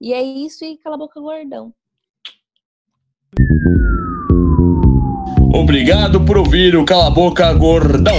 [0.00, 1.72] E é isso, e cala a boca gordão.
[5.54, 8.18] Obrigado por ouvir o Cala a Boca Gordão.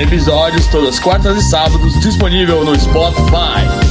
[0.00, 3.81] Episódios todas quartas e sábados disponível no Spotify.